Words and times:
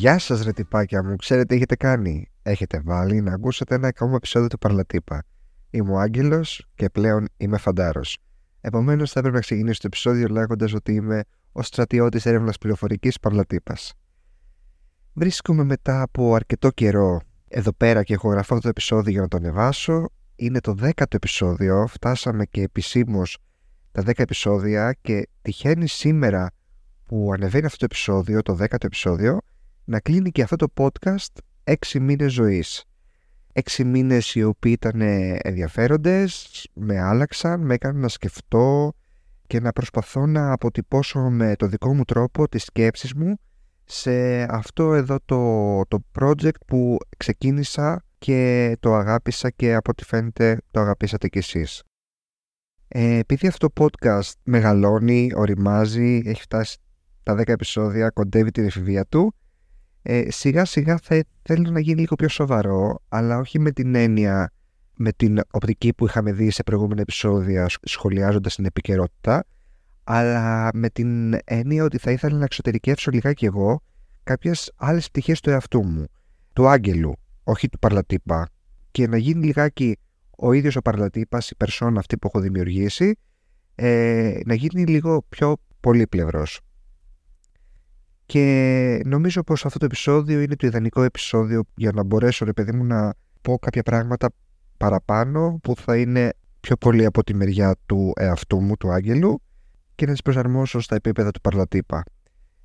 Γεια 0.00 0.18
σας 0.18 0.42
ρε 0.42 0.52
τυπάκια 0.52 1.04
μου, 1.04 1.16
ξέρετε 1.16 1.46
τι 1.46 1.54
έχετε 1.54 1.76
κάνει. 1.76 2.28
Έχετε 2.42 2.80
βάλει 2.84 3.20
να 3.20 3.32
ακούσετε 3.32 3.74
ένα 3.74 3.88
ακόμα 3.88 4.14
επεισόδιο 4.14 4.48
του 4.48 4.58
Παρλατύπα. 4.58 5.22
Είμαι 5.70 5.92
ο 5.92 5.98
Άγγελος 5.98 6.66
και 6.74 6.90
πλέον 6.90 7.28
είμαι 7.36 7.58
φαντάρος. 7.58 8.18
Επομένως 8.60 9.12
θα 9.12 9.18
έπρεπε 9.18 9.36
να 9.36 9.42
ξεκινήσω 9.42 9.80
το 9.80 9.86
επεισόδιο 9.86 10.28
λέγοντας 10.28 10.72
ότι 10.72 10.92
είμαι 10.92 11.22
ο 11.52 11.62
στρατιώτης 11.62 12.26
έρευνας 12.26 12.58
πληροφορικής 12.58 13.18
Παρλατύπας. 13.20 13.92
Βρίσκομαι 15.12 15.64
μετά 15.64 16.02
από 16.02 16.34
αρκετό 16.34 16.70
καιρό 16.70 17.20
εδώ 17.48 17.72
πέρα 17.72 18.02
και 18.02 18.14
έχω 18.14 18.28
γραφεί 18.28 18.52
αυτό 18.52 18.58
το 18.60 18.68
επεισόδιο 18.68 19.12
για 19.12 19.20
να 19.20 19.28
το 19.28 19.36
ανεβάσω. 19.36 20.08
Είναι 20.36 20.60
το 20.60 20.74
δέκατο 20.74 21.16
επεισόδιο, 21.16 21.86
φτάσαμε 21.86 22.44
και 22.44 22.62
επισήμως 22.62 23.38
τα 23.92 24.02
10 24.02 24.10
επεισόδια 24.16 24.96
και 25.00 25.28
τυχαίνει 25.42 25.88
σήμερα 25.88 26.50
που 27.04 27.30
ανεβαίνει 27.32 27.66
αυτό 27.66 27.78
το 27.78 27.84
επεισόδιο, 27.84 28.42
το 28.42 28.54
δέκατο 28.54 28.86
επεισόδιο, 28.86 29.40
να 29.90 30.00
κλείνει 30.00 30.30
και 30.30 30.42
αυτό 30.42 30.56
το 30.56 30.66
podcast 30.76 31.40
6 31.64 32.00
μήνες 32.00 32.32
ζωής. 32.32 32.84
6 33.52 33.84
μήνες 33.84 34.34
οι 34.34 34.42
οποίοι 34.42 34.76
ήταν 34.80 35.00
ενδιαφέροντες, 35.40 36.68
με 36.74 37.00
άλλαξαν, 37.00 37.60
με 37.60 37.74
έκαναν 37.74 38.00
να 38.00 38.08
σκεφτώ 38.08 38.92
και 39.46 39.60
να 39.60 39.72
προσπαθώ 39.72 40.26
να 40.26 40.52
αποτυπώσω 40.52 41.20
με 41.20 41.56
το 41.56 41.66
δικό 41.66 41.94
μου 41.94 42.04
τρόπο 42.04 42.48
τις 42.48 42.62
σκέψεις 42.62 43.14
μου 43.14 43.36
σε 43.84 44.42
αυτό 44.42 44.94
εδώ 44.94 45.18
το, 45.24 45.82
το 45.88 45.98
project 46.20 46.60
που 46.66 46.96
ξεκίνησα 47.16 48.04
και 48.18 48.76
το 48.80 48.94
αγάπησα 48.94 49.50
και 49.50 49.74
από 49.74 49.90
ό,τι 49.90 50.04
φαίνεται 50.04 50.58
το 50.70 50.80
αγαπήσατε 50.80 51.28
κι 51.28 51.38
εσείς. 51.38 51.82
Ε, 52.88 53.18
επειδή 53.18 53.46
αυτό 53.46 53.68
το 53.68 53.84
podcast 53.84 54.32
μεγαλώνει, 54.42 55.30
οριμάζει, 55.34 56.22
έχει 56.24 56.42
φτάσει 56.42 56.78
τα 57.22 57.34
10 57.34 57.48
επεισόδια, 57.48 58.10
κοντεύει 58.10 58.50
την 58.50 58.64
εφηβεία 58.64 59.06
του, 59.06 59.34
ε, 60.02 60.30
σιγά 60.30 60.64
σιγά 60.64 60.98
θα 61.02 61.24
θέλω 61.42 61.70
να 61.70 61.80
γίνει 61.80 62.00
λίγο 62.00 62.14
πιο 62.14 62.28
σοβαρό, 62.28 63.02
αλλά 63.08 63.38
όχι 63.38 63.58
με 63.58 63.70
την 63.70 63.94
έννοια, 63.94 64.52
με 64.94 65.12
την 65.12 65.40
οπτική 65.50 65.94
που 65.94 66.06
είχαμε 66.06 66.32
δει 66.32 66.50
σε 66.50 66.62
προηγούμενα 66.62 67.00
επεισόδια 67.00 67.66
σχολιάζοντας 67.82 68.54
την 68.54 68.64
επικαιρότητα, 68.64 69.44
αλλά 70.04 70.70
με 70.74 70.88
την 70.88 71.38
έννοια 71.44 71.84
ότι 71.84 71.98
θα 71.98 72.10
ήθελα 72.10 72.36
να 72.36 72.44
εξωτερικεύσω 72.44 73.10
λιγάκι 73.10 73.44
εγώ 73.44 73.82
κάποιες 74.22 74.72
άλλες 74.76 75.08
πτυχές 75.08 75.40
του 75.40 75.50
εαυτού 75.50 75.84
μου, 75.84 76.04
του 76.52 76.68
άγγελου, 76.68 77.12
όχι 77.44 77.68
του 77.68 77.78
παρλατύπα, 77.78 78.48
και 78.90 79.06
να 79.06 79.16
γίνει 79.16 79.44
λιγάκι 79.44 79.96
ο 80.36 80.52
ίδιος 80.52 80.76
ο 80.76 80.80
παρλατύπας, 80.80 81.50
η 81.50 81.56
περσόνα 81.56 81.98
αυτή 81.98 82.16
που 82.16 82.26
έχω 82.26 82.40
δημιουργήσει, 82.40 83.18
ε, 83.74 84.40
να 84.44 84.54
γίνει 84.54 84.84
λίγο 84.84 85.24
πιο 85.28 85.56
πολύπλευρος. 85.80 86.60
Και 88.30 89.00
νομίζω 89.04 89.42
πως 89.42 89.64
αυτό 89.64 89.78
το 89.78 89.84
επεισόδιο 89.84 90.40
είναι 90.40 90.56
το 90.56 90.66
ιδανικό 90.66 91.02
επεισόδιο 91.02 91.62
για 91.74 91.92
να 91.92 92.02
μπορέσω 92.02 92.44
ρε 92.44 92.52
παιδί 92.52 92.72
μου 92.72 92.84
να 92.84 93.14
πω 93.42 93.58
κάποια 93.58 93.82
πράγματα 93.82 94.30
παραπάνω 94.76 95.58
που 95.62 95.76
θα 95.76 95.96
είναι 95.96 96.32
πιο 96.60 96.76
πολύ 96.76 97.04
από 97.04 97.24
τη 97.24 97.34
μεριά 97.34 97.76
του 97.86 98.12
εαυτού 98.16 98.60
μου, 98.60 98.76
του 98.76 98.90
άγγελου 98.90 99.42
και 99.94 100.06
να 100.06 100.12
τις 100.12 100.22
προσαρμόσω 100.22 100.80
στα 100.80 100.94
επίπεδα 100.94 101.30
του 101.30 101.40
παρλατύπα. 101.40 102.02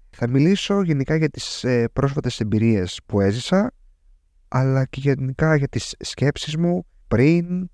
Θα 0.09 0.27
μιλήσω 0.27 0.81
γενικά 0.81 1.15
για 1.15 1.29
τις 1.29 1.63
ε, 1.63 1.87
πρόσφατες 1.93 2.39
εμπειρίες 2.39 2.99
που 3.05 3.19
έζησα 3.21 3.71
αλλά 4.47 4.85
και 4.85 4.99
γενικά 4.99 5.55
για 5.55 5.67
τις 5.67 5.95
σκέψεις 5.99 6.57
μου 6.57 6.85
πριν 7.07 7.69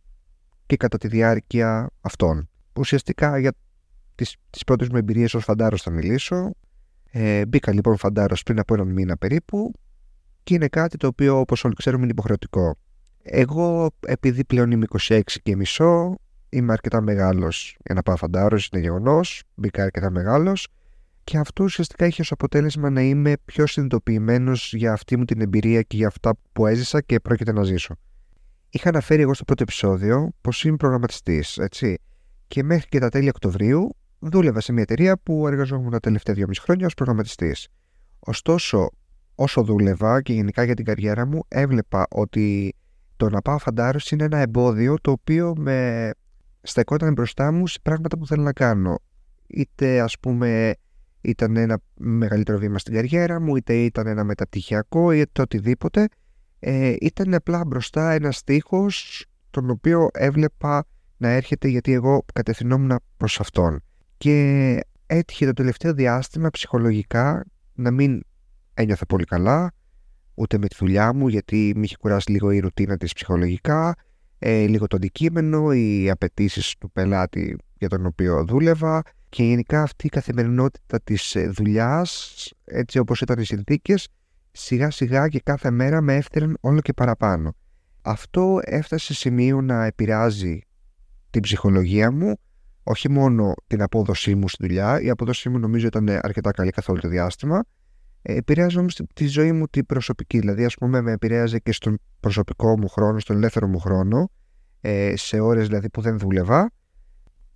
και 0.66 0.78
κατά 0.78 0.98
τη 0.98 1.08
διάρκεια 1.08 1.90
αυτών. 2.02 2.50
Ουσιαστικά 2.74 3.40
για 3.40 3.54
τις, 4.16 4.36
τις 4.50 4.64
πρώτες 4.64 4.90
μου 4.90 4.98
εμπειρίες 4.98 5.34
ως 5.34 5.44
φαντάρος 5.44 5.82
θα 5.82 5.92
μιλήσω 5.92 6.52
ε, 7.12 7.46
μπήκα 7.46 7.74
λοιπόν 7.74 7.98
φαντάρος 7.98 8.44
πριν 8.44 8.60
από 8.60 8.74
έναν 8.74 8.88
μήνα 8.88 9.18
περίπου 9.18 9.72
και 10.44 10.54
είναι 10.54 10.68
κάτι 10.68 10.98
το 10.98 11.08
οποίο 11.08 11.40
όπως 11.40 11.64
όλοι 11.64 11.74
ξέρουμε 11.76 12.04
είναι 12.04 12.12
υποχρεωτικό. 12.12 12.78
Εγώ 13.24 13.90
επειδή 14.06 14.46
πλέον 14.46 14.72
είμαι 14.72 14.86
26 15.00 15.22
και 15.44 15.56
μισό 15.56 16.16
είμαι 16.50 16.72
αρκετά 16.74 17.02
μεγάλος 17.02 17.78
για 17.86 17.96
να 17.96 18.02
πάω 18.04 18.16
φαντάρος, 18.16 18.70
είναι 18.72 18.82
γεγονός, 18.82 19.44
μπήκα 19.56 19.84
αρκετά 19.84 20.10
μεγάλος 20.10 20.68
και 21.24 21.38
αυτό 21.38 21.64
ουσιαστικά 21.64 22.06
είχε 22.06 22.22
ως 22.22 22.32
αποτέλεσμα 22.32 22.90
να 22.90 23.02
είμαι 23.02 23.34
πιο 23.46 23.68
συνειδητοποιημένος 23.68 24.74
για 24.74 24.94
αυτή 24.94 25.18
μου 25.18 25.26
την 25.26 25.42
εμπειρία 25.42 25.82
και 25.82 25.98
για 25.98 26.08
αυτά 26.08 26.34
που 26.54 26.66
έζησα 26.66 27.02
και 27.02 27.20
πρόκειται 27.20 27.52
να 27.52 27.64
ζήσω. 27.64 27.96
Είχα 28.70 28.90
αναφέρει 28.90 29.22
εγώ 29.22 29.34
στο 29.34 29.44
πρώτο 29.44 29.64
επεισόδιο 29.64 30.30
πως 30.42 30.64
είμαι 30.64 30.76
προγραμματιστής, 30.76 31.58
έτσι. 31.58 31.98
Και 32.48 32.64
μέχρι 32.64 32.88
και 32.90 33.00
τα 33.00 33.10
τέλη 33.10 33.30
Οκτωβρίου 33.30 33.96
δούλευα 34.22 34.62
σε 34.62 34.72
μια 34.72 34.82
εταιρεία 34.82 35.18
που 35.18 35.48
εργαζόμουν 35.48 35.92
τα 35.92 36.00
τελευταία 36.00 36.36
δύο 36.36 36.48
μισή 36.48 36.62
χρόνια 36.62 36.86
ως 36.86 36.94
προγραμματιστής. 36.94 37.68
Ωστόσο, 38.20 38.90
όσο 39.36 39.64
δούλευα 39.64 40.22
και 40.22 40.34
γενικά 40.34 40.64
για 40.64 40.74
την 40.74 40.86
καριέρα 40.86 41.26
μου, 41.26 41.44
έβλεπα 41.48 42.08
ότι 42.10 42.76
το 43.18 43.30
να 43.30 43.42
πάω 43.42 43.58
φαντάρος 43.58 44.12
είναι 44.12 44.24
ένα 44.24 44.38
εμπόδιο 44.38 44.96
το 45.02 45.12
οποίο 45.12 45.54
με 45.58 46.10
στεκόταν 46.62 47.14
μπροστά 47.14 47.52
μου 47.52 47.68
σε 47.68 47.80
πράγματα 47.82 48.18
που 48.18 48.28
θέλω 48.28 48.44
να 48.44 48.54
κάνω. 48.54 49.00
Είτε 49.48 50.02
ας 50.02 50.20
πούμε 50.20 50.74
ήταν 51.22 51.56
ένα 51.56 51.80
μεγαλύτερο 51.94 52.58
βήμα 52.58 52.78
στην 52.78 52.94
καριέρα 52.94 53.40
μου, 53.40 53.56
είτε 53.56 53.74
ήταν 53.74 54.08
ένα 54.08 54.24
μεταπτυχιακό, 54.24 55.12
είτε 55.12 55.42
οτιδήποτε. 55.42 56.08
Ε, 56.60 56.96
ήταν 57.00 57.34
απλά 57.34 57.66
μπροστά 57.66 58.12
ένας 58.12 58.38
στίχος 58.38 59.26
τον 59.50 59.70
οποίο 59.70 60.08
έβλεπα 60.14 60.86
να 61.18 61.30
έρχεται 61.30 61.68
γιατί 61.68 61.94
εγώ 61.94 62.26
κατευθυνόμουν 62.34 63.00
προς 63.18 63.40
αυτόν 63.40 63.84
και 64.22 64.80
έτυχε 65.06 65.46
το 65.46 65.54
τελευταίο 65.54 65.94
διάστημα 65.94 66.50
ψυχολογικά 66.50 67.46
να 67.74 67.92
μην 67.92 68.22
ένιωθα 68.74 69.06
πολύ 69.06 69.26
καλά 69.26 69.72
ούτε 70.34 70.58
με 70.58 70.68
τη 70.68 70.76
δουλειά 70.80 71.14
μου 71.14 71.28
γιατί 71.28 71.74
με 71.76 71.82
είχε 71.84 71.96
κουράσει 72.00 72.32
λίγο 72.32 72.52
η 72.52 72.60
ρουτίνα 72.60 72.98
της 72.98 73.14
ψυχολογικά 73.14 73.96
ε, 74.40 74.66
λίγο 74.66 74.88
το 74.88 74.96
αντικείμενο, 74.96 75.72
οι 75.72 76.10
απαιτήσεις 76.10 76.76
του 76.78 76.92
πελάτη 76.92 77.58
για 77.78 77.90
τον 77.90 78.06
οποίο 78.06 78.46
δούλευα 78.46 79.02
και 79.30 79.44
γενικά 79.44 79.82
αυτή 79.82 80.06
η 80.06 80.10
καθημερινότητα 80.10 81.02
της 81.04 81.36
ε, 81.36 81.48
δουλειάς, 81.48 82.34
έτσι 82.66 83.00
όπως 83.00 83.22
ήταν 83.22 83.40
οι 83.40 83.46
συνθήκες 83.46 84.08
σιγά 84.52 84.92
σιγά 84.92 85.28
και 85.28 85.40
κάθε 85.40 85.72
μέρα 85.72 86.02
με 86.02 86.16
έφεραν 86.16 86.58
όλο 86.62 86.80
και 86.82 86.94
παραπάνω. 86.94 87.56
Αυτό 88.02 88.60
έφτασε 88.64 89.06
σε 89.06 89.14
σημείο 89.14 89.62
να 89.62 89.86
επηρεάζει 89.86 90.62
την 91.30 91.42
ψυχολογία 91.42 92.12
μου 92.12 92.36
όχι 92.84 93.10
μόνο 93.10 93.54
την 93.68 93.82
απόδοσή 93.82 94.36
μου 94.36 94.50
στη 94.50 94.68
δουλειά, 94.68 95.02
η 95.02 95.10
απόδοσή 95.10 95.50
μου 95.50 95.60
νομίζω 95.60 95.88
ήταν 95.88 96.10
αρκετά 96.10 96.52
καλή 96.52 96.72
καθ' 96.72 96.90
όλο 96.90 97.00
το 97.00 97.08
διάστημα, 97.08 97.64
ε, 98.22 98.36
επηρέαζε 98.36 98.80
όμως 98.80 99.02
τη 99.14 99.28
ζωή 99.28 99.52
μου 99.52 99.68
την 99.68 99.86
προσωπική. 99.86 100.40
Δηλαδή, 100.40 100.66
ας 100.66 100.76
πούμε, 100.76 101.02
με 101.02 101.12
επηρέαζε 101.12 101.60
και 101.60 101.72
στον 101.72 102.00
προσωπικό 102.20 102.80
μου 102.80 102.88
χρόνο, 102.88 103.20
στον 103.20 103.36
ελεύθερο 103.36 103.68
μου 103.68 103.80
χρόνο, 103.80 104.32
ε, 104.82 105.14
σε 105.16 105.40
ώρες 105.40 105.68
δηλαδή 105.68 105.90
που 105.90 106.02
δεν 106.02 106.20
δούλευα. 106.20 106.72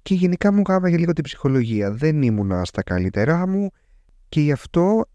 Και 0.01 0.13
γενικά 0.13 0.51
μου 0.51 0.61
για 0.67 0.97
λίγο 0.97 1.13
την 1.13 1.23
ψυχολογία. 1.23 1.91
Δεν 1.91 2.21
ήμουνα 2.21 2.65
στα 2.65 2.83
καλύτερά 2.83 3.47
μου 3.47 3.69
και 4.29 4.41
γι' 4.41 4.51
αυτό 4.51 5.05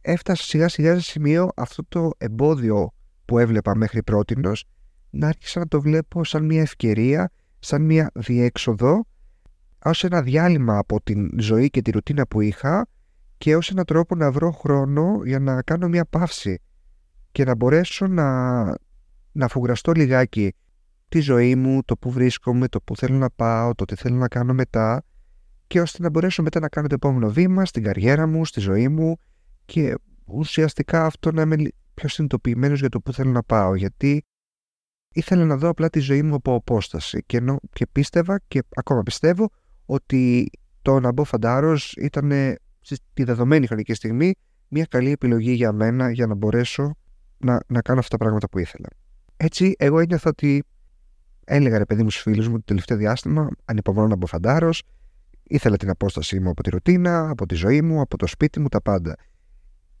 έφτασα 0.00 0.42
σιγά 0.42 0.68
σιγά 0.68 0.94
σε 0.94 1.00
σημείο 1.00 1.48
αυτό 1.56 1.84
το 1.88 2.10
εμπόδιο 2.18 2.90
που 3.24 3.38
έβλεπα 3.38 3.76
μέχρι 3.76 4.02
πρότινος 4.02 4.64
να 5.10 5.28
άρχισα 5.28 5.58
να 5.58 5.66
το 5.68 5.80
βλέπω 5.80 6.24
σαν 6.24 6.44
μια 6.44 6.60
ευκαιρία, 6.60 7.30
σαν 7.58 7.82
μια 7.82 8.10
διέξοδο 8.14 9.06
ως 9.90 10.04
ένα 10.04 10.22
διάλειμμα 10.22 10.78
από 10.78 11.02
την 11.02 11.40
ζωή 11.40 11.70
και 11.70 11.82
τη 11.82 11.90
ρουτίνα 11.90 12.26
που 12.26 12.40
είχα 12.40 12.86
και 13.38 13.56
ως 13.56 13.70
ένα 13.70 13.84
τρόπο 13.84 14.14
να 14.14 14.32
βρω 14.32 14.50
χρόνο 14.50 15.20
για 15.24 15.38
να 15.38 15.62
κάνω 15.62 15.88
μια 15.88 16.04
παύση 16.04 16.60
και 17.32 17.44
να 17.44 17.54
μπορέσω 17.54 18.06
να, 18.06 18.62
να 19.32 19.48
φουγραστώ 19.48 19.92
λιγάκι 19.92 20.54
τη 21.08 21.20
ζωή 21.20 21.54
μου, 21.54 21.82
το 21.84 21.96
που 21.96 22.10
βρίσκομαι, 22.10 22.68
το 22.68 22.80
που 22.80 22.96
θέλω 22.96 23.16
να 23.16 23.30
πάω, 23.30 23.74
το 23.74 23.84
τι 23.84 23.94
θέλω 23.94 24.16
να 24.16 24.28
κάνω 24.28 24.54
μετά 24.54 25.04
και 25.66 25.80
ώστε 25.80 26.02
να 26.02 26.10
μπορέσω 26.10 26.42
μετά 26.42 26.60
να 26.60 26.68
κάνω 26.68 26.86
το 26.86 26.94
επόμενο 26.94 27.30
βήμα 27.30 27.64
στην 27.64 27.82
καριέρα 27.82 28.26
μου, 28.26 28.44
στη 28.44 28.60
ζωή 28.60 28.88
μου 28.88 29.16
και 29.64 29.94
ουσιαστικά 30.24 31.04
αυτό 31.04 31.32
να 31.32 31.42
είμαι 31.42 31.56
πιο 31.94 32.08
συνειδητοποιημένος 32.08 32.80
για 32.80 32.88
το 32.88 33.00
που 33.00 33.12
θέλω 33.12 33.30
να 33.30 33.42
πάω 33.42 33.74
γιατί 33.74 34.24
ήθελα 35.12 35.44
να 35.44 35.56
δω 35.56 35.68
απλά 35.68 35.90
τη 35.90 35.98
ζωή 35.98 36.22
μου 36.22 36.34
από 36.34 36.54
απόσταση 36.54 37.22
και, 37.26 37.36
ενώ, 37.36 37.58
και 37.72 37.86
πίστευα 37.92 38.40
και 38.48 38.62
ακόμα 38.74 39.02
πιστεύω 39.02 39.50
ότι 39.86 40.50
το 40.82 41.00
να 41.00 41.12
μπω 41.12 41.24
φαντάρος 41.24 41.92
ήταν 41.92 42.32
στη 42.80 43.24
δεδομένη 43.24 43.66
χρονική 43.66 43.94
στιγμή 43.94 44.34
μια 44.68 44.84
καλή 44.84 45.10
επιλογή 45.10 45.52
για 45.52 45.72
μένα 45.72 46.10
για 46.10 46.26
να 46.26 46.34
μπορέσω 46.34 46.94
να, 47.38 47.60
να 47.66 47.80
κάνω 47.80 47.98
αυτά 47.98 48.10
τα 48.10 48.16
πράγματα 48.24 48.48
που 48.48 48.58
ήθελα. 48.58 48.88
Έτσι, 49.36 49.74
εγώ 49.78 49.98
ένιωθα 49.98 50.30
ότι 50.30 50.64
έλεγα 51.44 51.78
ρε 51.78 51.84
παιδί 51.84 52.02
μου 52.02 52.10
στους 52.10 52.22
φίλους 52.22 52.48
μου 52.48 52.56
το 52.56 52.64
τελευταίο 52.64 52.96
διάστημα, 52.96 53.48
ανυπομονώ 53.64 54.08
να 54.08 54.16
μπω 54.16 54.26
φαντάρος, 54.26 54.82
ήθελα 55.42 55.76
την 55.76 55.90
απόστασή 55.90 56.40
μου 56.40 56.50
από 56.50 56.62
τη 56.62 56.70
ρουτίνα, 56.70 57.28
από 57.30 57.46
τη 57.46 57.54
ζωή 57.54 57.82
μου, 57.82 58.00
από 58.00 58.16
το 58.16 58.26
σπίτι 58.26 58.60
μου, 58.60 58.68
τα 58.68 58.80
πάντα. 58.80 59.16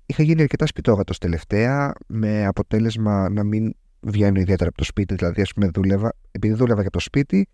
Είχα 0.06 0.22
γίνει 0.22 0.42
αρκετά 0.42 0.66
σπιτόγατος 0.66 1.18
τελευταία, 1.18 1.92
με 2.06 2.46
αποτέλεσμα 2.46 3.28
να 3.28 3.44
μην 3.44 3.74
βγαίνω 4.00 4.40
ιδιαίτερα 4.40 4.68
από 4.68 4.78
το 4.78 4.84
σπίτι. 4.84 5.14
Δηλαδή, 5.14 5.40
ας 5.40 5.52
πούμε, 5.52 5.68
δούλευα, 5.74 6.12
επειδή 6.30 6.54
δούλευα 6.54 6.80
για 6.80 6.90
το 6.90 7.00
σπίτι, 7.00 7.48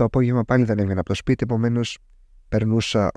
το 0.00 0.06
απόγευμα 0.06 0.44
πάλι 0.44 0.64
δεν 0.64 0.78
έβγαινα 0.78 1.00
από 1.00 1.08
το 1.08 1.14
σπίτι, 1.14 1.44
επομένως 1.44 1.98
περνούσα 2.48 3.10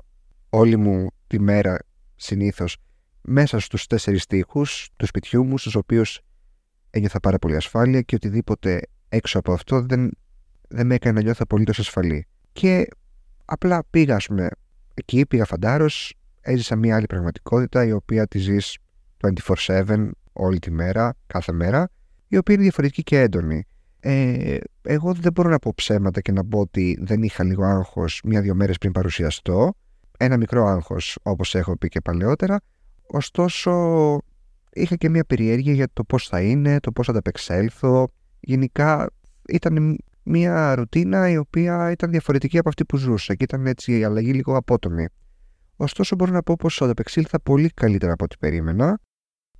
όλη 0.48 0.76
μου 0.76 1.06
τη 1.26 1.40
μέρα 1.40 1.78
συνήθως 2.14 2.76
μέσα 3.20 3.58
στους 3.58 3.86
τέσσερις 3.86 4.22
στίχους 4.22 4.88
του 4.96 5.06
σπιτιού 5.06 5.44
μου, 5.44 5.58
στους 5.58 5.74
οποίους 5.74 6.20
ένιωθα 6.90 7.20
πάρα 7.20 7.38
πολύ 7.38 7.56
ασφάλεια 7.56 8.00
και 8.00 8.14
οτιδήποτε 8.14 8.80
έξω 9.08 9.38
από 9.38 9.52
αυτό 9.52 9.80
δεν, 9.80 10.10
δεν 10.68 10.86
με 10.86 10.94
έκανε 10.94 11.14
να 11.14 11.22
νιώθω 11.22 11.40
απολύτως 11.42 11.78
ασφαλή. 11.78 12.26
Και 12.52 12.86
απλά 13.44 13.84
πήγα, 13.90 14.16
ας 14.16 14.26
πούμε, 14.26 14.48
εκεί 14.94 15.26
πήγα 15.26 15.44
φαντάρος, 15.44 16.14
έζησα 16.40 16.76
μια 16.76 16.96
άλλη 16.96 17.06
πραγματικότητα 17.06 17.84
η 17.84 17.92
οποία 17.92 18.26
τη 18.26 18.38
ζεις 18.38 18.78
24-7 19.66 20.10
όλη 20.32 20.58
τη 20.58 20.70
μέρα, 20.70 21.14
κάθε 21.26 21.52
μέρα, 21.52 21.90
η 22.28 22.36
οποία 22.36 22.54
είναι 22.54 22.62
διαφορετική 22.62 23.02
και 23.02 23.20
έντονη. 23.20 23.66
Ε, 24.00 24.56
εγώ 24.86 25.12
δεν 25.12 25.32
μπορώ 25.32 25.48
να 25.48 25.58
πω 25.58 25.72
ψέματα 25.74 26.20
και 26.20 26.32
να 26.32 26.44
πω 26.44 26.58
ότι 26.58 26.98
δεν 27.00 27.22
είχα 27.22 27.44
λίγο 27.44 27.64
άγχος 27.64 28.20
μία-δύο 28.24 28.54
μέρες 28.54 28.78
πριν 28.78 28.92
παρουσιαστώ. 28.92 29.72
Ένα 30.18 30.36
μικρό 30.36 30.66
άγχος 30.66 31.18
όπως 31.22 31.54
έχω 31.54 31.76
πει 31.76 31.88
και 31.88 32.00
παλαιότερα. 32.00 32.60
Ωστόσο 33.06 33.72
είχα 34.72 34.96
και 34.96 35.08
μία 35.08 35.24
περιέργεια 35.24 35.72
για 35.72 35.88
το 35.92 36.04
πώς 36.04 36.28
θα 36.28 36.40
είναι, 36.40 36.80
το 36.80 36.92
πώς 36.92 37.06
θα 37.06 37.12
ανταπεξέλθω. 37.12 38.08
Γενικά 38.40 39.10
ήταν 39.48 39.96
μία 40.22 40.74
ρουτίνα 40.74 41.30
η 41.30 41.36
οποία 41.36 41.90
ήταν 41.90 42.10
διαφορετική 42.10 42.58
από 42.58 42.68
αυτή 42.68 42.84
που 42.84 42.96
ζούσα 42.96 43.34
και 43.34 43.44
ήταν 43.44 43.66
έτσι 43.66 43.98
η 43.98 44.04
αλλαγή 44.04 44.32
λίγο 44.32 44.56
απότομη. 44.56 45.06
Ωστόσο 45.76 46.16
μπορώ 46.16 46.32
να 46.32 46.42
πω 46.42 46.56
πως 46.58 46.82
ανταπεξήλθα 46.82 47.40
πολύ 47.40 47.68
καλύτερα 47.68 48.12
από 48.12 48.24
ό,τι 48.24 48.36
περίμενα. 48.38 49.00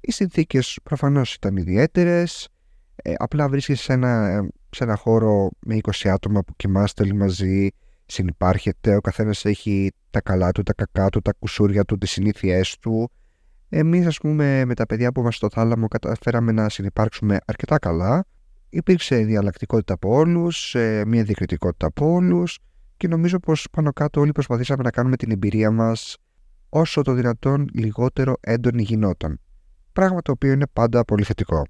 Οι 0.01 0.13
συνθήκες 0.13 0.79
προφανώς 0.83 1.35
ήταν 1.35 1.57
ιδιαίτερες, 1.57 2.49
ε, 2.95 3.13
απλά 3.17 3.49
βρίσκεσαι 3.49 3.83
σε 3.83 3.93
ένα, 3.93 4.43
σε 4.75 4.85
ένα 4.85 4.97
χώρο 4.97 5.51
με 5.67 5.79
20 5.83 6.09
άτομα 6.09 6.43
που 6.43 6.53
κοιμάστε 6.57 7.03
όλοι 7.03 7.15
μαζί, 7.15 7.69
συνυπάρχετε, 8.07 8.97
ο 8.97 9.01
καθένας 9.01 9.45
έχει 9.45 9.93
τα 10.11 10.21
καλά 10.21 10.53
του, 10.53 10.63
τα 10.63 10.73
κακά 10.73 11.09
του, 11.09 11.21
τα 11.21 11.33
κουσούρια 11.39 11.85
του, 11.85 11.99
τις 11.99 12.11
συνήθειές 12.11 12.79
του. 12.79 13.11
Εμείς 13.69 14.07
ας 14.07 14.19
πούμε 14.19 14.65
με 14.65 14.75
τα 14.75 14.87
παιδιά 14.87 15.13
που 15.13 15.21
είμαστε 15.21 15.47
στο 15.47 15.61
θάλαμο 15.61 15.89
καταφέραμε 15.89 16.53
να 16.53 16.69
συνυπάρξουμε 16.69 17.39
αρκετά 17.45 17.79
καλά. 17.79 18.25
Υπήρξε 18.69 19.17
διαλλακτικότητα 19.17 19.95
από 19.95 20.15
όλους, 20.15 20.75
ε, 20.75 21.05
μια 21.07 21.23
διακριτικότητα 21.23 21.87
από 21.87 22.13
όλους 22.13 22.59
και 22.97 23.09
νομίζω 23.09 23.39
πως 23.39 23.67
πάνω 23.71 23.93
κάτω 23.93 24.21
όλοι 24.21 24.33
προσπαθήσαμε 24.33 24.83
να 24.83 24.91
κάνουμε 24.91 25.17
την 25.17 25.31
εμπειρία 25.31 25.71
μας 25.71 26.17
όσο 26.69 27.03
το 27.03 27.13
δυνατόν 27.13 27.69
λιγότερο 27.73 28.35
έντονη 28.41 28.83
γινόταν. 28.83 29.41
Πράγμα 29.93 30.23
το 30.23 30.33
οποίο 30.33 30.53
είναι 30.53 30.67
πάντα 30.73 31.05
πολύ 31.05 31.25
θετικό. 31.25 31.67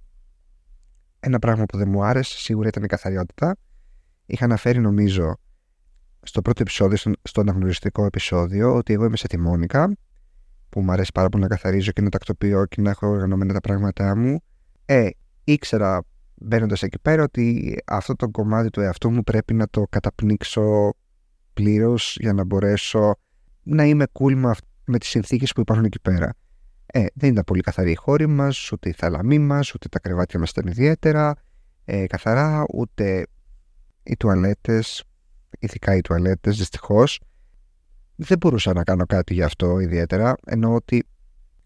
Ένα 1.27 1.39
πράγμα 1.39 1.65
που 1.65 1.77
δεν 1.77 1.89
μου 1.89 2.05
άρεσε 2.05 2.39
σίγουρα 2.39 2.69
ήταν 2.69 2.83
η 2.85 2.87
καθαριότητα. 2.87 3.57
Είχα 4.27 4.45
αναφέρει 4.45 4.81
νομίζω 4.81 5.37
στο 6.23 6.43
πρώτο 6.43 6.63
επεισόδιο, 6.63 7.13
στο 7.23 7.41
αναγνωριστικό 7.41 8.05
επεισόδιο, 8.05 8.75
ότι 8.75 8.93
εγώ 8.93 9.05
είμαι 9.05 9.17
σε 9.17 9.27
τιμόνικα, 9.27 9.97
που 10.69 10.81
μου 10.81 10.93
αρέσει 10.93 11.11
πάρα 11.15 11.29
πολύ 11.29 11.43
να 11.43 11.49
καθαρίζω 11.49 11.91
και 11.91 12.01
να 12.01 12.09
τακτοποιώ 12.09 12.67
και 12.67 12.81
να 12.81 12.91
έχω 12.91 13.07
οργανωμένα 13.07 13.53
τα 13.53 13.61
πράγματά 13.61 14.17
μου. 14.17 14.41
Ε, 14.85 15.09
ήξερα 15.45 16.03
μπαίνοντας 16.35 16.83
εκεί 16.83 16.99
πέρα 16.99 17.23
ότι 17.23 17.77
αυτό 17.87 18.15
το 18.15 18.29
κομμάτι 18.29 18.71
του 18.71 18.81
εαυτού 18.81 19.11
μου 19.11 19.23
πρέπει 19.23 19.55
να 19.55 19.69
το 19.69 19.87
καταπνίξω 19.91 20.95
πλήρως 21.53 22.17
για 22.21 22.33
να 22.33 22.45
μπορέσω 22.45 23.15
να 23.63 23.85
είμαι 23.85 24.05
cool 24.13 24.35
με, 24.35 24.55
με 24.85 24.99
τις 24.99 25.09
συνθήκες 25.09 25.53
που 25.53 25.61
υπάρχουν 25.61 25.85
εκεί 25.85 26.01
πέρα. 26.01 26.35
Ε, 26.97 27.07
δεν 27.15 27.31
ήταν 27.31 27.45
πολύ 27.45 27.61
καθαρή 27.61 27.91
η 27.91 27.95
χώρη 27.95 28.27
μας, 28.27 28.73
ούτε 28.73 28.89
η 28.89 28.93
θαλαμή 28.93 29.39
μας, 29.39 29.75
ούτε 29.75 29.89
τα 29.89 29.99
κρεβάτια 29.99 30.39
μας 30.39 30.51
ήταν 30.51 30.67
ιδιαίτερα 30.67 31.35
ε, 31.85 32.07
καθαρά, 32.07 32.65
ούτε 32.75 33.27
οι 34.03 34.17
τουαλέτες, 34.17 35.05
ειδικά 35.59 35.97
οι 35.97 36.01
τουαλέτες, 36.01 36.57
δυστυχώς. 36.59 37.21
Δεν 38.17 38.39
μπορούσα 38.39 38.73
να 38.73 38.85
κάνω 38.85 39.07
κάτι 39.07 39.35
γι' 39.35 39.43
αυτό 39.43 39.79
ιδιαίτερα, 39.79 40.35
ενώ 40.45 40.75
ότι 40.75 41.07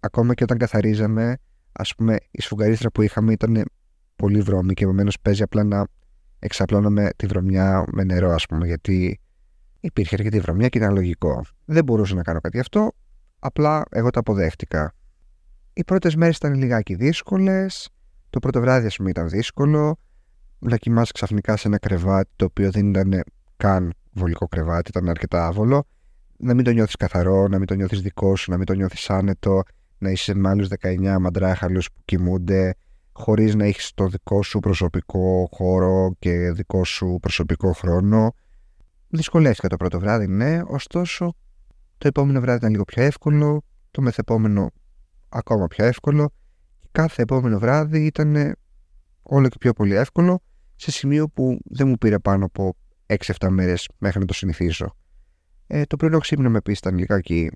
ακόμα 0.00 0.34
και 0.34 0.42
όταν 0.42 0.58
καθαρίζαμε, 0.58 1.36
ας 1.72 1.94
πούμε, 1.94 2.16
η 2.30 2.42
σφουγγαρίστρα 2.42 2.90
που 2.90 3.02
είχαμε 3.02 3.32
ήταν 3.32 3.64
πολύ 4.16 4.40
βρώμη 4.40 4.74
και 4.74 4.84
επομένως 4.84 5.20
παίζει 5.20 5.42
απλά 5.42 5.64
να 5.64 5.86
εξαπλώναμε 6.38 7.10
τη 7.16 7.26
βρωμιά 7.26 7.84
με 7.92 8.04
νερό, 8.04 8.30
ας 8.30 8.46
πούμε, 8.46 8.66
γιατί 8.66 9.20
υπήρχε 9.80 10.14
αρκετή 10.14 10.40
βρωμιά 10.40 10.68
και 10.68 10.78
ήταν 10.78 10.94
λογικό. 10.94 11.44
Δεν 11.64 11.84
μπορούσα 11.84 12.14
να 12.14 12.22
κάνω 12.22 12.40
κάτι 12.40 12.56
γι' 12.56 12.62
αυτό, 12.62 12.92
απλά 13.38 13.84
εγώ 13.90 14.10
το 14.10 14.20
αποδέχτηκα. 14.20 14.92
Οι 15.78 15.84
πρώτες 15.84 16.16
μέρες 16.16 16.36
ήταν 16.36 16.54
λιγάκι 16.54 16.94
δύσκολες. 16.94 17.88
Το 18.30 18.38
πρώτο 18.38 18.60
βράδυ, 18.60 18.86
ας 18.86 18.96
πούμε, 18.96 19.10
ήταν 19.10 19.28
δύσκολο. 19.28 19.98
Να 20.58 20.76
κοιμάσαι 20.76 21.12
ξαφνικά 21.12 21.56
σε 21.56 21.68
ένα 21.68 21.78
κρεβάτι 21.78 22.30
το 22.36 22.44
οποίο 22.44 22.70
δεν 22.70 22.88
ήταν 22.88 23.22
καν 23.56 23.92
βολικό 24.12 24.46
κρεβάτι, 24.46 24.90
ήταν 24.90 25.08
αρκετά 25.08 25.46
άβολο. 25.46 25.86
Να 26.38 26.54
μην 26.54 26.64
το 26.64 26.70
νιώθεις 26.70 26.96
καθαρό, 26.96 27.48
να 27.48 27.58
μην 27.58 27.66
το 27.66 27.74
νιώθεις 27.74 28.00
δικό 28.00 28.36
σου, 28.36 28.50
να 28.50 28.56
μην 28.56 28.66
το 28.66 28.72
νιώθεις 28.72 29.10
άνετο, 29.10 29.62
να 29.98 30.10
είσαι 30.10 30.34
με 30.34 30.48
άλλους 30.48 30.68
19 30.68 31.18
μαντράχαλους 31.20 31.86
που 31.92 32.00
κοιμούνται, 32.04 32.74
χωρίς 33.12 33.54
να 33.54 33.64
έχεις 33.64 33.92
το 33.94 34.06
δικό 34.06 34.42
σου 34.42 34.58
προσωπικό 34.58 35.48
χώρο 35.52 36.14
και 36.18 36.52
δικό 36.52 36.84
σου 36.84 37.18
προσωπικό 37.20 37.72
χρόνο. 37.72 38.34
Δυσκολεύτηκα 39.08 39.68
το 39.68 39.76
πρώτο 39.76 39.98
βράδυ, 39.98 40.26
ναι, 40.26 40.60
ωστόσο 40.66 41.34
το 41.98 42.08
επόμενο 42.08 42.40
βράδυ 42.40 42.58
ήταν 42.58 42.70
λίγο 42.70 42.84
πιο 42.84 43.02
εύκολο, 43.02 43.62
το 43.90 44.02
μεθεπόμενο 44.02 44.70
ακόμα 45.28 45.66
πιο 45.66 45.84
εύκολο 45.84 46.32
και 46.78 46.88
κάθε 46.92 47.22
επόμενο 47.22 47.58
βράδυ 47.58 48.04
ήταν 48.04 48.54
όλο 49.22 49.48
και 49.48 49.56
πιο 49.60 49.72
πολύ 49.72 49.94
εύκολο 49.94 50.42
σε 50.76 50.90
σημείο 50.90 51.28
που 51.28 51.58
δεν 51.64 51.88
μου 51.88 51.98
πήρε 51.98 52.18
πάνω 52.18 52.44
από 52.44 52.76
6-7 53.06 53.48
μέρες 53.48 53.88
μέχρι 53.98 54.18
να 54.18 54.24
το 54.24 54.34
συνηθίσω. 54.34 54.94
Ε, 55.66 55.84
το 55.84 55.96
πρωινό 55.96 56.18
ξύπνημα 56.18 56.56
επίσης 56.56 56.78
ήταν 56.78 56.98
λιγάκι 56.98 57.50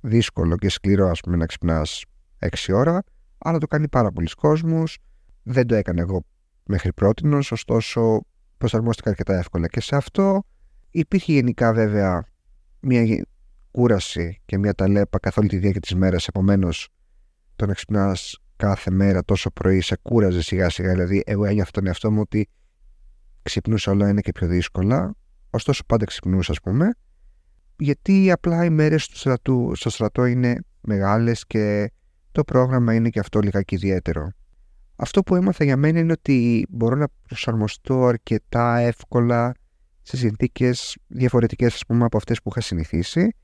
δύσκολο 0.00 0.56
και 0.56 0.68
σκληρό 0.68 1.08
ας 1.08 1.20
πούμε 1.20 1.36
να 1.36 1.46
ξυπνάς 1.46 2.04
6 2.38 2.74
ώρα 2.74 3.02
αλλά 3.38 3.58
το 3.58 3.66
κάνει 3.66 3.88
πάρα 3.88 4.10
πολλοί 4.12 4.28
κόσμος 4.36 4.98
δεν 5.42 5.66
το 5.66 5.74
έκανα 5.74 6.00
εγώ 6.00 6.24
μέχρι 6.64 6.92
πρότινος 6.92 7.52
ωστόσο 7.52 8.20
προσαρμόστηκα 8.58 9.10
αρκετά 9.10 9.38
εύκολα 9.38 9.66
και 9.66 9.80
σε 9.80 9.96
αυτό 9.96 10.42
υπήρχε 10.90 11.32
γενικά 11.32 11.72
βέβαια 11.72 12.24
μια 12.80 13.26
κούραση 13.78 14.40
και 14.44 14.58
μια 14.58 14.74
ταλέπα 14.74 15.18
καθ' 15.18 15.38
όλη 15.38 15.48
τη 15.48 15.56
διάρκεια 15.56 15.80
της 15.80 15.94
μέρας. 15.94 16.26
Επομένως, 16.26 16.88
το 17.56 17.66
να 17.66 17.74
ξυπνάς 17.74 18.38
κάθε 18.56 18.90
μέρα 18.90 19.24
τόσο 19.24 19.50
πρωί 19.50 19.80
σε 19.80 19.98
κούραζε 20.02 20.42
σιγά 20.42 20.68
σιγά. 20.68 20.90
Δηλαδή, 20.90 21.22
εγώ 21.26 21.44
ένιωθα 21.44 21.70
τον 21.70 21.86
εαυτό 21.86 22.10
μου 22.10 22.20
ότι 22.20 22.48
ξυπνούσα 23.42 23.90
όλα 23.90 24.08
είναι 24.08 24.20
και 24.20 24.32
πιο 24.32 24.46
δύσκολα. 24.46 25.14
Ωστόσο, 25.50 25.82
πάντα 25.86 26.04
ξυπνούσα, 26.04 26.52
ας 26.52 26.60
πούμε. 26.60 26.90
Γιατί 27.76 28.30
απλά 28.30 28.64
οι 28.64 28.70
μέρες 28.70 29.08
του 29.08 29.16
στρατού, 29.16 29.72
στο 29.74 29.90
στρατό 29.90 30.24
είναι 30.24 30.58
μεγάλες 30.80 31.46
και 31.46 31.92
το 32.32 32.44
πρόγραμμα 32.44 32.94
είναι 32.94 33.08
και 33.08 33.18
αυτό 33.18 33.40
λιγάκι 33.40 33.74
ιδιαίτερο. 33.74 34.30
Αυτό 34.96 35.22
που 35.22 35.34
έμαθα 35.34 35.64
για 35.64 35.76
μένα 35.76 35.98
είναι 35.98 36.12
ότι 36.12 36.66
μπορώ 36.68 36.96
να 36.96 37.06
προσαρμοστώ 37.26 38.06
αρκετά 38.06 38.78
εύκολα 38.78 39.52
σε 40.02 40.16
συνθήκες 40.16 40.96
διαφορετικές 41.06 41.82
πούμε 41.86 42.04
από 42.04 42.16
αυτές 42.16 42.42
που 42.42 42.48
είχα 42.50 42.60
συνηθίσει 42.60 43.34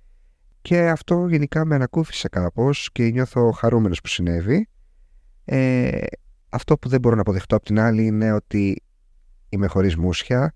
και 0.64 0.88
αυτό 0.88 1.26
γενικά 1.28 1.64
με 1.64 1.74
ανακούφισε 1.74 2.28
κάπως 2.28 2.88
και 2.92 3.10
νιώθω 3.10 3.50
χαρούμενος 3.50 4.00
που 4.00 4.08
συνέβη. 4.08 4.68
Ε, 5.44 6.00
αυτό 6.48 6.78
που 6.78 6.88
δεν 6.88 7.00
μπορώ 7.00 7.14
να 7.14 7.20
αποδεχτώ 7.20 7.56
από 7.56 7.64
την 7.64 7.80
άλλη 7.80 8.06
είναι 8.06 8.32
ότι 8.32 8.82
είμαι 9.48 9.66
χωρίς 9.66 9.96
μουσια. 9.96 10.54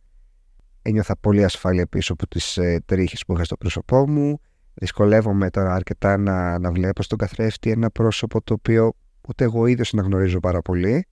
Ένιωθα 0.82 1.16
πολύ 1.16 1.44
ασφάλεια 1.44 1.86
πίσω 1.86 2.12
από 2.12 2.26
τις 2.26 2.56
ε, 2.56 2.80
τρίχες 2.84 3.24
που 3.26 3.32
είχα 3.32 3.44
στο 3.44 3.56
πρόσωπό 3.56 4.08
μου. 4.08 4.40
Δυσκολεύομαι 4.74 5.50
τώρα 5.50 5.74
αρκετά 5.74 6.16
να, 6.16 6.58
να 6.58 6.72
βλέπω 6.72 7.02
στον 7.02 7.18
καθρέφτη 7.18 7.70
ένα 7.70 7.90
πρόσωπο 7.90 8.42
το 8.42 8.54
οποίο 8.54 8.92
ούτε 9.28 9.44
εγώ 9.44 9.66
ίδιος 9.66 9.90
γνωρίζω 9.90 10.40
πάρα 10.40 10.62
πολύ 10.62 11.06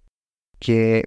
και 0.59 1.03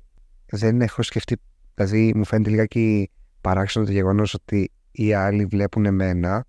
δεν 0.45 0.81
έχω 0.81 1.01
σκεφτεί, 1.01 1.37
δηλαδή 1.73 2.13
μου 2.15 2.25
φαίνεται 2.25 2.49
λιγάκι 2.49 3.09
παράξενο 3.41 3.85
το 3.85 3.91
γεγονός 3.91 4.33
ότι 4.33 4.71
οι 4.91 5.13
άλλοι 5.13 5.45
βλέπουν 5.45 5.85
εμένα 5.85 6.45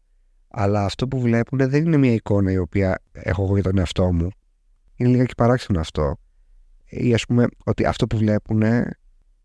αλλά 0.51 0.85
αυτό 0.85 1.09
που 1.09 1.21
βλέπουν 1.21 1.59
δεν 1.59 1.85
είναι 1.87 1.97
μια 1.97 2.13
εικόνα 2.13 2.53
η 2.53 2.57
οποία 2.57 2.99
έχω 3.13 3.43
εγώ 3.43 3.55
για 3.55 3.63
τον 3.63 3.79
εαυτό 3.79 4.13
μου. 4.13 4.29
Είναι 4.95 5.09
λιγάκι 5.09 5.35
παράξενο 5.35 5.81
αυτό. 5.81 6.17
Ή 6.85 7.15
ας 7.15 7.25
πούμε 7.25 7.47
ότι 7.65 7.85
αυτό 7.85 8.07
που 8.07 8.17
βλέπουν 8.17 8.63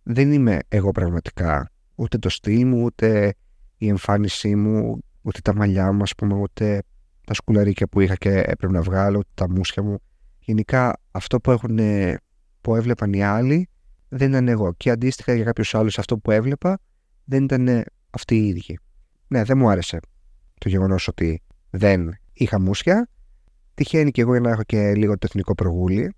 δεν 0.04 0.32
είμαι 0.32 0.60
εγώ 0.68 0.92
πραγματικά. 0.92 1.70
Ούτε 1.96 2.18
το 2.18 2.30
στυλ 2.30 2.68
μου, 2.68 2.84
ούτε 2.84 3.34
η 3.78 3.88
εμφάνισή 3.88 4.56
μου, 4.56 5.00
ούτε 5.22 5.40
τα 5.44 5.56
μαλλιά 5.56 5.92
μου, 5.92 6.02
ας 6.02 6.16
πούμε, 6.16 6.34
ούτε 6.36 6.82
τα 7.26 7.34
σκουλαρίκια 7.34 7.88
που 7.88 8.00
είχα 8.00 8.16
και 8.16 8.30
έπρεπε 8.30 8.74
να 8.74 8.82
βγάλω, 8.82 9.18
ούτε 9.18 9.30
τα 9.34 9.50
μουσια 9.50 9.84
μου. 9.84 9.98
Γενικά 10.40 11.00
αυτό 11.12 11.40
που, 11.40 11.52
έχουν, 11.52 11.80
που 12.62 12.76
έβλεπαν 12.76 13.14
οι 13.14 13.24
άλλοι 13.24 13.70
δεν 14.10 14.30
ήταν 14.30 14.48
εγώ. 14.48 14.74
Και 14.74 14.90
αντίστοιχα 14.90 15.34
για 15.34 15.44
κάποιους 15.44 15.76
άλλους 15.76 16.00
αυτό 16.00 16.18
που 16.18 16.32
έβλεπα 16.32 16.80
δεν 17.24 17.44
ήταν 17.44 17.84
αυτοί 18.10 18.36
οι 18.36 18.48
ίδιοι. 18.48 18.80
Ναι, 19.28 19.44
δεν 19.44 19.58
μου 19.58 19.70
άρεσε 19.70 20.00
το 20.58 20.70
γεγονός 20.70 21.08
ότι 21.08 21.42
δεν 21.70 22.10
είχα 22.34 22.60
μουσια. 22.60 23.10
Τυχαίνει 23.74 24.12
και 24.12 24.22
εγώ 24.22 24.32
για 24.32 24.40
να 24.40 24.50
έχω 24.50 24.64
και 24.64 24.94
λίγο 24.96 25.14
το 25.14 25.28
εθνικό 25.30 25.56
προγούλι. 25.56 26.14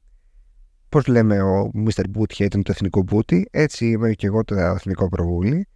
Πώς 0.90 1.08
λέμε, 1.08 1.42
ο 1.42 1.72
Mr. 1.76 2.04
Bootια 2.18 2.40
ήταν 2.40 2.64
το 2.64 2.72
εθνικό 2.72 3.02
μπούτι, 3.02 3.48
έτσι 3.52 3.90
είμαι 3.90 4.14
και 4.14 4.28
εγώ 4.28 4.44
το 4.44 4.56
εθνικό 4.56 5.10
προγούλι. 5.10 5.68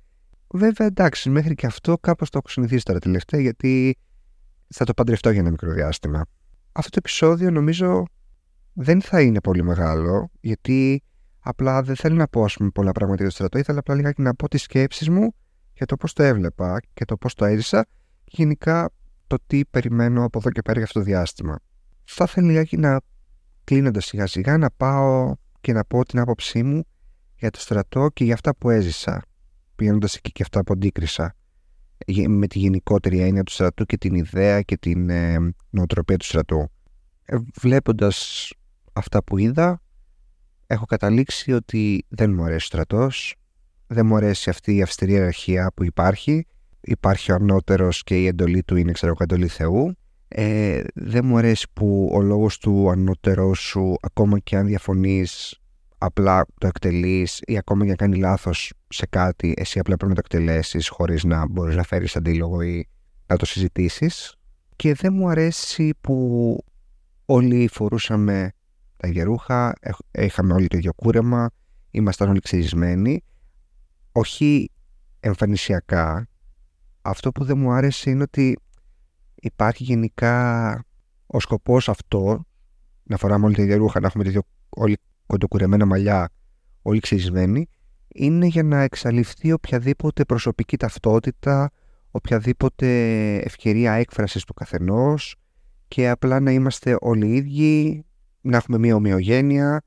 Βέβαια, 0.54 0.88
εντάξει, 0.88 1.30
μέχρι 1.30 1.56
και 1.56 1.66
αυτό 1.66 1.98
κάπως 1.98 2.30
το 2.30 2.38
έχω 2.38 2.50
συνηθίσει 2.50 2.86
τώρα 2.86 3.00
τελευταία, 3.00 3.42
γιατί 3.42 3.98
θα 4.68 4.86
το 4.86 4.94
παντρευτώ 4.94 5.30
για 5.30 5.40
ένα 5.40 5.50
μικρό 5.50 5.72
διάστημα. 5.72 6.26
αυτό 6.72 6.90
το 6.90 6.98
επεισόδιο 7.00 7.52
νομίζω 7.52 8.06
δεν 8.74 9.02
θα 9.02 9.22
είναι 9.22 9.42
πολύ 9.42 9.64
μεγάλο, 9.64 10.30
γιατί 10.40 11.04
απλά 11.40 11.82
δεν 11.82 11.96
θέλω 11.96 12.16
να 12.16 12.28
πω 12.28 12.46
πούμε, 12.54 12.70
πολλά 12.70 12.92
πράγματα 12.92 13.22
για 13.22 13.30
το 13.30 13.36
στρατό. 13.36 13.58
Ήθελα 13.58 13.80
απλά 13.80 13.96
λιγάκι 13.96 14.22
να 14.22 14.36
πω 14.36 14.48
τις 14.48 14.62
σκέψεις 14.62 15.10
μου 15.10 15.34
για 15.74 15.86
το 15.86 15.96
πώς 15.96 16.14
το 16.14 16.24
έβλεπα 16.24 16.80
και 16.94 17.06
το 17.06 17.18
πώς 17.18 17.34
το 17.34 17.46
έζησα 17.46 17.86
και 17.86 18.01
γενικά 18.32 18.90
το 19.28 19.38
τι 19.48 19.66
περιμένω 19.66 20.24
από 20.24 20.38
εδώ 20.40 20.50
και 20.50 20.62
πέρα 20.62 20.78
για 20.78 20.86
αυτό 20.86 21.00
το 21.00 21.06
διάστημα. 21.06 21.60
Θα 22.04 22.26
ήθελα 22.28 22.48
λιγάκι 22.48 22.78
να 22.78 23.00
κλείνοντας 23.64 24.06
σιγά 24.06 24.28
σιγά 24.28 24.58
να 24.58 24.72
πάω 24.72 25.36
και 25.62 25.74
να 25.74 25.84
πω 25.86 26.06
την 26.06 26.20
άποψή 26.20 26.64
μου 26.64 26.84
για 27.36 27.50
το 27.50 27.60
στρατό 27.60 28.10
και 28.14 28.24
για 28.24 28.34
αυτά 28.34 28.56
που 28.56 28.70
έζησα, 28.70 29.24
πηγαίνοντας 29.76 30.16
εκεί 30.16 30.32
και 30.32 30.44
αυτά 30.44 30.64
που 30.64 30.74
αντίκρισα 30.74 31.36
με 32.28 32.48
τη 32.48 32.60
γενικότερη 32.60 33.20
έννοια 33.20 33.44
του 33.44 33.52
στρατού 33.52 33.86
και 33.86 33.98
την 33.98 34.16
ιδέα 34.16 34.62
και 34.62 34.78
την 34.78 35.10
ε, 35.10 35.38
νοοτροπία 35.70 36.18
του 36.18 36.26
στρατού. 36.26 36.72
Ε, 37.26 37.38
βλέποντας 37.60 38.50
αυτά 38.94 39.24
που 39.24 39.38
είδα, 39.38 39.82
έχω 40.68 40.86
καταλήξει 40.86 41.52
ότι 41.52 42.06
δεν 42.08 42.34
μου 42.34 42.44
αρέσει 42.44 42.64
ο 42.64 42.66
στρατός, 42.66 43.36
δεν 43.88 44.06
μου 44.06 44.16
αρέσει 44.16 44.50
αυτή 44.50 44.76
η 44.76 44.82
αυστηρή 44.82 45.12
ιεραρχία 45.12 45.72
που 45.76 45.84
υπάρχει, 45.84 46.46
υπάρχει 46.82 47.32
ο 47.32 47.36
ανώτερος 47.36 48.04
και 48.04 48.22
η 48.22 48.28
εντολή 48.28 48.64
του 48.64 48.76
είναι 48.76 48.92
ξέρω 48.92 49.16
εντολή 49.20 49.48
Θεού, 49.48 49.96
ε, 50.28 50.82
δεν 50.94 51.26
μου 51.26 51.38
αρέσει 51.38 51.68
που 51.74 52.10
ο 52.14 52.22
λόγος 52.22 52.58
του 52.58 52.90
ανώτερου 52.90 53.56
σου 53.56 53.96
ακόμα 54.02 54.40
και 54.40 54.58
αν 54.58 54.66
διαφωνείς 54.66 55.60
απλά 55.98 56.46
το 56.58 56.68
εκτελείς 56.68 57.40
ή 57.46 57.58
ακόμα 57.58 57.84
και 57.84 57.90
να 57.90 57.96
κάνει 57.96 58.18
λάθος 58.18 58.74
σε 58.88 59.06
κάτι 59.06 59.54
εσύ 59.58 59.80
απλά 59.80 59.96
πρέπει 59.98 60.14
να 60.14 60.22
το 60.22 60.22
εκτελέσεις 60.26 60.88
χωρίς 60.88 61.24
να 61.24 61.48
μπορείς 61.48 61.76
να 61.76 61.84
φέρεις 61.84 62.16
αντίλογο 62.16 62.62
ή 62.62 62.88
να 63.28 63.38
το 63.38 63.46
συζητήσεις 63.46 64.36
και 64.76 64.94
δεν 64.94 65.14
μου 65.14 65.30
αρέσει 65.30 65.94
που 66.02 66.58
όλοι 67.26 67.70
φορούσαμε 67.72 68.52
τα 68.98 69.08
ίδια 69.08 69.24
ρούχα, 69.24 69.74
είχαμε 70.12 70.54
όλοι 70.54 70.68
το 70.68 70.78
ίδιο 70.78 70.94
κούρεμα, 70.94 71.50
ήμασταν 71.92 72.30
όλοι 72.30 72.40
ξερισμένοι. 72.40 73.24
Όχι 74.12 74.72
εμφανισιακά. 75.20 76.28
Αυτό 77.02 77.32
που 77.32 77.44
δεν 77.44 77.58
μου 77.58 77.72
άρεσε 77.72 78.10
είναι 78.10 78.22
ότι 78.24 78.58
υπάρχει 79.36 79.84
γενικά 79.84 80.86
ο 81.28 81.40
σκοπός 81.40 81.90
αυτό, 81.90 82.46
να 83.04 83.18
φοράμε 83.18 83.46
όλοι 83.46 83.56
τα 83.56 83.62
ίδια 83.62 83.78
ρούχα, 83.78 84.00
να 84.00 84.08
έχουμε 84.08 84.28
ίδιο, 84.28 84.42
όλοι 84.70 84.98
κοντοκουρεμένα 85.26 85.86
μαλλιά, 85.86 86.30
όλοι 86.82 87.00
ξερισμένοι, 87.00 87.68
είναι 88.08 88.46
για 88.46 88.64
να 88.64 88.82
εξαλειφθεί 88.82 89.52
οποιαδήποτε 89.52 90.26
προσωπική 90.26 90.78
ταυτότητα, 90.78 91.72
οποιαδήποτε 92.12 92.88
ευκαιρία 93.36 93.92
έκφρασης 93.92 94.44
του 94.44 94.54
καθενός 94.54 95.36
και 95.88 96.10
απλά 96.10 96.40
να 96.40 96.52
είμαστε 96.52 96.98
όλοι 97.00 97.36
ίδιοι, 97.36 98.06
να 98.42 98.58
έχουμε 98.58 98.78
μια 98.78 98.96
ομοιογένεια 98.96 99.84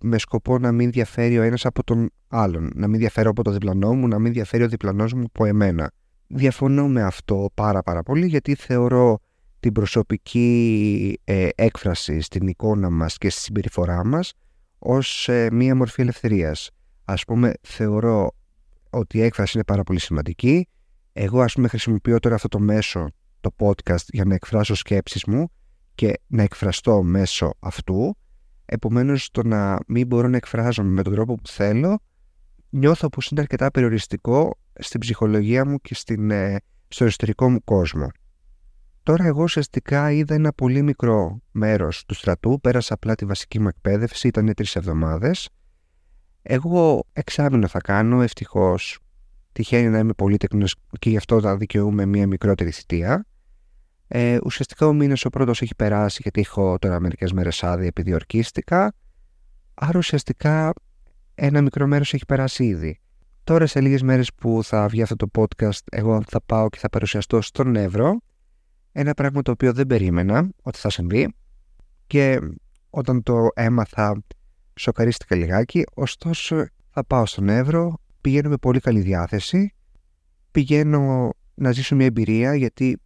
με 0.00 0.18
σκοπό 0.18 0.58
να 0.58 0.72
μην 0.72 0.90
διαφέρει 0.90 1.38
ο 1.38 1.42
ένας 1.42 1.64
από 1.66 1.84
τον 1.84 2.10
άλλον, 2.28 2.70
να 2.74 2.88
μην 2.88 2.98
διαφέρω 2.98 3.30
από 3.30 3.42
το 3.42 3.50
διπλανό 3.50 3.94
μου, 3.94 4.08
να 4.08 4.18
μην 4.18 4.32
διαφέρει 4.32 4.62
ο 4.62 4.68
διπλανός 4.68 5.12
μου 5.12 5.24
από 5.26 5.44
εμένα. 5.44 5.90
Διαφωνώ 6.36 6.88
με 6.88 7.02
αυτό 7.02 7.50
πάρα 7.54 7.82
πάρα 7.82 8.02
πολύ 8.02 8.26
γιατί 8.26 8.54
θεωρώ 8.54 9.18
την 9.60 9.72
προσωπική 9.72 11.20
ε, 11.24 11.48
έκφραση 11.54 12.20
στην 12.20 12.46
εικόνα 12.46 12.90
μας 12.90 13.18
και 13.18 13.30
στη 13.30 13.40
συμπεριφορά 13.40 14.04
μας 14.04 14.32
ως 14.78 15.28
ε, 15.28 15.48
μία 15.52 15.74
μορφή 15.74 16.00
ελευθερίας. 16.00 16.70
Ας 17.04 17.24
πούμε 17.24 17.52
θεωρώ 17.60 18.30
ότι 18.90 19.18
η 19.18 19.22
έκφραση 19.22 19.52
είναι 19.54 19.64
πάρα 19.64 19.82
πολύ 19.82 20.00
σημαντική. 20.00 20.68
Εγώ 21.12 21.40
ας 21.40 21.54
πούμε 21.54 21.68
χρησιμοποιώ 21.68 22.18
τώρα 22.18 22.34
αυτό 22.34 22.48
το 22.48 22.58
μέσο, 22.58 23.08
το 23.40 23.50
podcast, 23.58 24.04
για 24.08 24.24
να 24.24 24.34
εκφράσω 24.34 24.74
σκέψεις 24.74 25.24
μου 25.24 25.50
και 25.94 26.12
να 26.26 26.42
εκφραστώ 26.42 27.02
μέσω 27.02 27.54
αυτού. 27.58 28.16
Επομένως 28.64 29.30
το 29.30 29.42
να 29.42 29.78
μην 29.86 30.06
μπορώ 30.06 30.28
να 30.28 30.36
εκφράζομαι 30.36 30.90
με 30.90 31.02
τον 31.02 31.12
τρόπο 31.12 31.34
που 31.34 31.48
θέλω 31.48 31.98
νιώθω 32.70 33.08
πως 33.08 33.28
είναι 33.28 33.40
αρκετά 33.40 33.70
περιοριστικό 33.70 34.58
στην 34.78 35.00
ψυχολογία 35.00 35.66
μου 35.66 35.78
και 35.78 35.94
στην, 35.94 36.30
ε, 36.30 36.56
στο 36.88 37.04
εσωτερικό 37.04 37.50
μου 37.50 37.64
κόσμο. 37.64 38.08
Τώρα 39.02 39.24
εγώ 39.24 39.42
ουσιαστικά 39.42 40.12
είδα 40.12 40.34
ένα 40.34 40.52
πολύ 40.52 40.82
μικρό 40.82 41.40
μέρος 41.50 42.04
του 42.04 42.14
στρατού, 42.14 42.60
πέρασα 42.60 42.94
απλά 42.94 43.14
τη 43.14 43.24
βασική 43.24 43.60
μου 43.60 43.68
εκπαίδευση, 43.68 44.28
ήταν 44.28 44.54
τρεις 44.54 44.76
εβδομάδες. 44.76 45.48
Εγώ 46.42 47.06
εξάμεινο 47.12 47.66
θα 47.66 47.80
κάνω, 47.80 48.22
ευτυχώς 48.22 48.98
τυχαίνει 49.52 49.88
να 49.88 49.98
είμαι 49.98 50.12
πολύτεκνος 50.12 50.74
και 50.98 51.10
γι' 51.10 51.16
αυτό 51.16 51.40
θα 51.40 51.56
δικαιούμαι 51.56 52.06
μια 52.06 52.26
μικρότερη 52.26 52.70
θητεία. 52.70 53.26
Ε, 54.08 54.38
ουσιαστικά 54.44 54.86
ο 54.86 54.92
μήνας 54.92 55.24
ο 55.24 55.30
πρώτος 55.30 55.62
έχει 55.62 55.74
περάσει 55.74 56.20
γιατί 56.22 56.40
έχω 56.40 56.78
τώρα 56.78 57.00
μερικές 57.00 57.32
μέρες 57.32 57.64
άδεια 57.64 57.86
επειδή 57.86 58.14
ορκίστηκα. 58.14 58.94
Άρα 59.74 59.98
ουσιαστικά 59.98 60.72
ένα 61.34 61.62
μικρό 61.62 61.86
μέρος 61.86 62.14
έχει 62.14 62.24
περάσει 62.24 62.64
ήδη. 62.64 63.00
Τώρα 63.44 63.66
σε 63.66 63.80
λίγες 63.80 64.02
μέρες 64.02 64.34
που 64.34 64.60
θα 64.64 64.88
βγει 64.88 65.02
αυτό 65.02 65.16
το 65.16 65.26
podcast 65.34 65.78
εγώ 65.90 66.22
θα 66.26 66.40
πάω 66.46 66.68
και 66.68 66.78
θα 66.78 66.88
παρουσιαστώ 66.88 67.40
στον 67.40 67.76
Εύρο. 67.76 68.20
Ένα 68.92 69.14
πράγμα 69.14 69.42
το 69.42 69.50
οποίο 69.50 69.72
δεν 69.72 69.86
περίμενα 69.86 70.48
ότι 70.62 70.78
θα 70.78 70.90
συμβεί. 70.90 71.34
Και 72.06 72.38
όταν 72.90 73.22
το 73.22 73.48
έμαθα 73.54 74.22
σοκαρίστηκα 74.74 75.36
λιγάκι. 75.36 75.84
Ωστόσο 75.94 76.66
θα 76.90 77.04
πάω 77.04 77.26
στον 77.26 77.48
Εύρο. 77.48 77.94
Πηγαίνω 78.20 78.48
με 78.48 78.56
πολύ 78.56 78.80
καλή 78.80 79.00
διάθεση. 79.00 79.74
Πηγαίνω 80.50 81.30
να 81.54 81.72
ζήσω 81.72 81.94
μια 81.94 82.06
εμπειρία 82.06 82.54
γιατί 82.54 83.00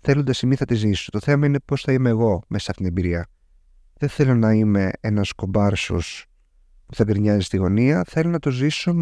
θέλοντας 0.00 0.42
η 0.42 0.54
θα 0.54 0.64
τη 0.64 0.74
ζήσω. 0.74 1.10
Το 1.10 1.20
θέμα 1.20 1.46
είναι 1.46 1.60
πώς 1.64 1.82
θα 1.82 1.92
είμαι 1.92 2.08
εγώ 2.08 2.42
μέσα 2.48 2.64
σε 2.64 2.70
αυτήν 2.70 2.86
την 2.86 2.96
εμπειρία. 2.96 3.26
Δεν 3.94 4.08
θέλω 4.08 4.34
να 4.34 4.52
είμαι 4.52 4.90
ένας 5.00 5.32
κομπάρσος 5.32 6.27
που 6.88 6.94
θα 6.94 7.04
γκρινιάζει 7.04 7.44
στη 7.44 7.56
γωνία. 7.56 8.04
Θέλω 8.06 8.30
να 8.30 8.38
το 8.38 8.50
ζήσω 8.50 8.94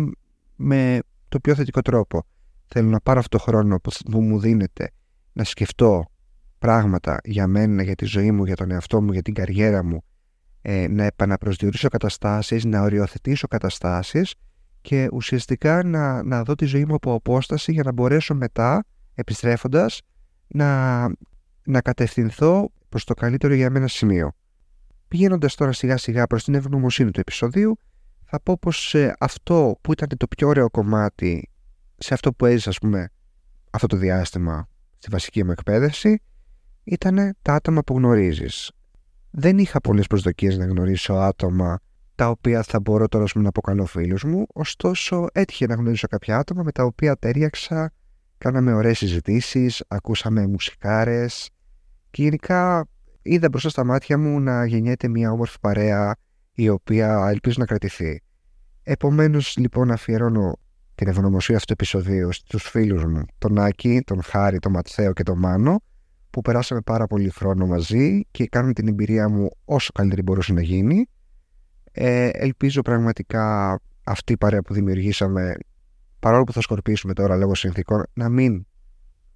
με 0.57 0.99
το 1.28 1.40
πιο 1.40 1.55
θετικό 1.55 1.83
τρόπο. 1.83 2.26
Θέλω 2.66 2.88
να 2.88 3.00
πάρω 3.00 3.19
αυτό 3.19 3.37
το 3.37 3.43
χρόνο 3.43 3.81
που 4.11 4.21
μου 4.21 4.40
δίνεται 4.40 4.90
να 5.33 5.45
σκεφτώ 5.45 6.05
πράγματα 6.59 7.21
για 7.25 7.47
μένα, 7.47 7.83
για 7.83 7.95
τη 7.95 8.05
ζωή 8.05 8.31
μου, 8.31 8.45
για 8.45 8.57
τον 8.57 8.71
εαυτό 8.71 9.02
μου, 9.02 9.12
για 9.12 9.23
την 9.23 9.35
καριέρα 9.35 9.85
μου, 9.85 10.05
ε, 10.62 10.88
να 10.88 11.05
επαναπροσδιορίσω 11.05 11.88
καταστάσεις, 11.88 12.64
να 12.64 12.81
οριοθετήσω 12.81 13.47
καταστάσεις 13.47 14.35
και 14.81 15.09
ουσιαστικά 15.12 15.83
να, 15.85 16.23
να 16.23 16.43
δω 16.43 16.55
τη 16.55 16.64
ζωή 16.64 16.85
μου 16.85 16.95
από 16.95 17.14
απόσταση 17.14 17.73
για 17.73 17.83
να 17.83 17.93
μπορέσω 17.93 18.35
μετά, 18.35 18.85
επιστρέφοντας, 19.14 20.00
να, 20.47 21.00
να 21.64 21.81
κατευθυνθώ 21.81 22.71
προς 22.88 23.05
το 23.05 23.14
καλύτερο 23.14 23.55
για 23.55 23.71
μένα 23.71 23.88
σημείο. 23.88 24.33
Πηγαίνοντας 25.08 25.54
τώρα 25.54 25.72
σιγά 25.72 25.96
σιγά 25.96 26.26
προς 26.26 26.44
την 26.44 26.54
ευγνωμοσύνη 26.54 27.10
του 27.10 27.20
επεισοδίου, 27.20 27.78
θα 28.25 28.40
πω 28.40 28.58
πως 28.58 28.94
ε, 28.94 29.14
αυτό 29.18 29.78
που 29.80 29.92
ήταν 29.92 30.08
το 30.16 30.26
πιο 30.26 30.48
ωραίο 30.48 30.70
κομμάτι 30.70 31.50
σε 31.96 32.14
αυτό 32.14 32.32
που 32.32 32.46
έζησα, 32.46 32.68
ας 32.68 32.78
πούμε, 32.78 33.08
αυτό 33.70 33.86
το 33.86 33.96
διάστημα 33.96 34.68
στη 34.98 35.10
βασική 35.10 35.44
μου 35.44 35.50
εκπαίδευση, 35.50 36.22
ήταν 36.84 37.36
τα 37.42 37.54
άτομα 37.54 37.82
που 37.82 37.96
γνωρίζεις. 37.96 38.70
Δεν 39.30 39.58
είχα 39.58 39.80
πολλές 39.80 40.06
προσδοκίες 40.06 40.56
να 40.56 40.66
γνωρίσω 40.66 41.14
άτομα 41.14 41.78
τα 42.14 42.28
οποία 42.28 42.62
θα 42.62 42.80
μπορώ 42.80 43.08
τώρα 43.08 43.25
να 43.34 43.48
αποκαλώ 43.48 43.84
φίλους 43.84 44.25
μου, 44.25 44.46
ωστόσο 44.54 45.26
έτυχε 45.32 45.66
να 45.66 45.75
γνωρίσω 45.75 46.06
κάποια 46.06 46.38
άτομα 46.38 46.62
με 46.62 46.72
τα 46.72 46.84
οποία 46.84 47.16
τέριαξα 47.16 47.92
Κάναμε 48.38 48.72
ωραίες 48.72 48.98
συζητήσεις, 48.98 49.84
ακούσαμε 49.88 50.46
μουσικάρες 50.46 51.50
και 52.10 52.22
γενικά 52.22 52.86
είδα 53.26 53.49
μπροστά 53.49 53.68
στα 53.68 53.85
μάτια 53.85 54.18
μου 54.18 54.40
να 54.40 54.66
γεννιέται 54.66 55.09
μια 55.09 55.30
όμορφη 55.30 55.56
παρέα 55.61 56.16
η 56.52 56.68
οποία 56.68 57.26
ελπίζω 57.30 57.56
να 57.59 57.66
κρατηθεί. 57.66 58.23
Επομένως 58.83 59.56
λοιπόν 59.56 59.90
αφιερώνω 59.90 60.59
την 60.95 61.09
ευγνωμοσία 61.09 61.56
αυτού 61.56 61.66
του 61.66 61.73
επεισοδίου 61.73 62.33
στους 62.33 62.62
φίλους 62.62 63.04
μου, 63.04 63.23
τον 63.38 63.59
Άκη, 63.59 64.02
τον 64.06 64.23
Χάρη, 64.23 64.59
τον 64.59 64.73
Ματθαίο 64.73 65.12
και 65.12 65.23
τον 65.23 65.38
Μάνο 65.38 65.83
που 66.30 66.40
περάσαμε 66.42 66.80
πάρα 66.80 67.06
πολύ 67.06 67.28
χρόνο 67.28 67.66
μαζί 67.66 68.26
και 68.30 68.47
κάνουμε 68.47 68.73
την 68.73 68.88
εμπειρία 68.88 69.28
μου 69.28 69.49
όσο 69.64 69.92
καλύτερη 69.92 70.23
μπορούσε 70.23 70.52
να 70.52 70.62
γίνει. 70.62 71.06
Ε, 71.92 72.28
ελπίζω 72.33 72.83
πραγματικά 72.83 73.78
αυτή 74.04 74.33
η 74.33 74.37
παρέα 74.37 74.62
που 74.62 74.75
δημιουργήσαμε 74.75 75.54
παρόλο 76.18 76.45
που 76.45 76.52
θα 76.52 76.61
σκορπίσουμε 76.61 77.12
τώρα 77.12 77.37
λόγω 77.37 77.54
συνθήκων, 77.54 78.02
να 78.12 78.28
μην 78.28 78.66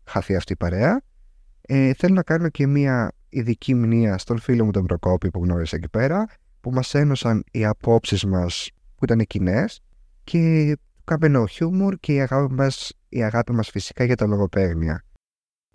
χαθεί 0.05 0.37
αυτή 0.37 0.53
η 0.53 0.57
παρέα. 0.57 1.01
Ε, 1.61 1.93
θέλω 1.95 2.15
να 2.15 2.23
κάνω 2.23 2.49
και 2.49 2.67
μια 2.67 3.13
ειδική 3.31 3.75
μνήμα 3.75 4.19
στον 4.19 4.39
φίλο 4.39 4.65
μου 4.65 4.71
τον 4.71 4.87
Προκόπη 4.87 5.31
που 5.31 5.45
γνώρισα 5.45 5.77
εκεί 5.77 5.89
πέρα, 5.89 6.27
που 6.61 6.71
μας 6.71 6.95
ένωσαν 6.95 7.45
οι 7.51 7.65
απόψεις 7.65 8.25
μας 8.25 8.71
που 8.95 9.05
ήταν 9.05 9.25
κοινές 9.27 9.81
και 10.25 10.77
καμπενό 11.05 11.47
χιούμορ 11.47 11.97
και 11.97 12.13
η 12.15 12.21
αγάπη 12.21 12.55
μας, 12.55 12.93
η 13.09 13.23
αγάπη 13.23 13.53
μας 13.53 13.71
φυσικά 13.71 14.05
για 14.05 14.17
τα 14.17 14.27
λογοπαίγνια. 14.27 15.05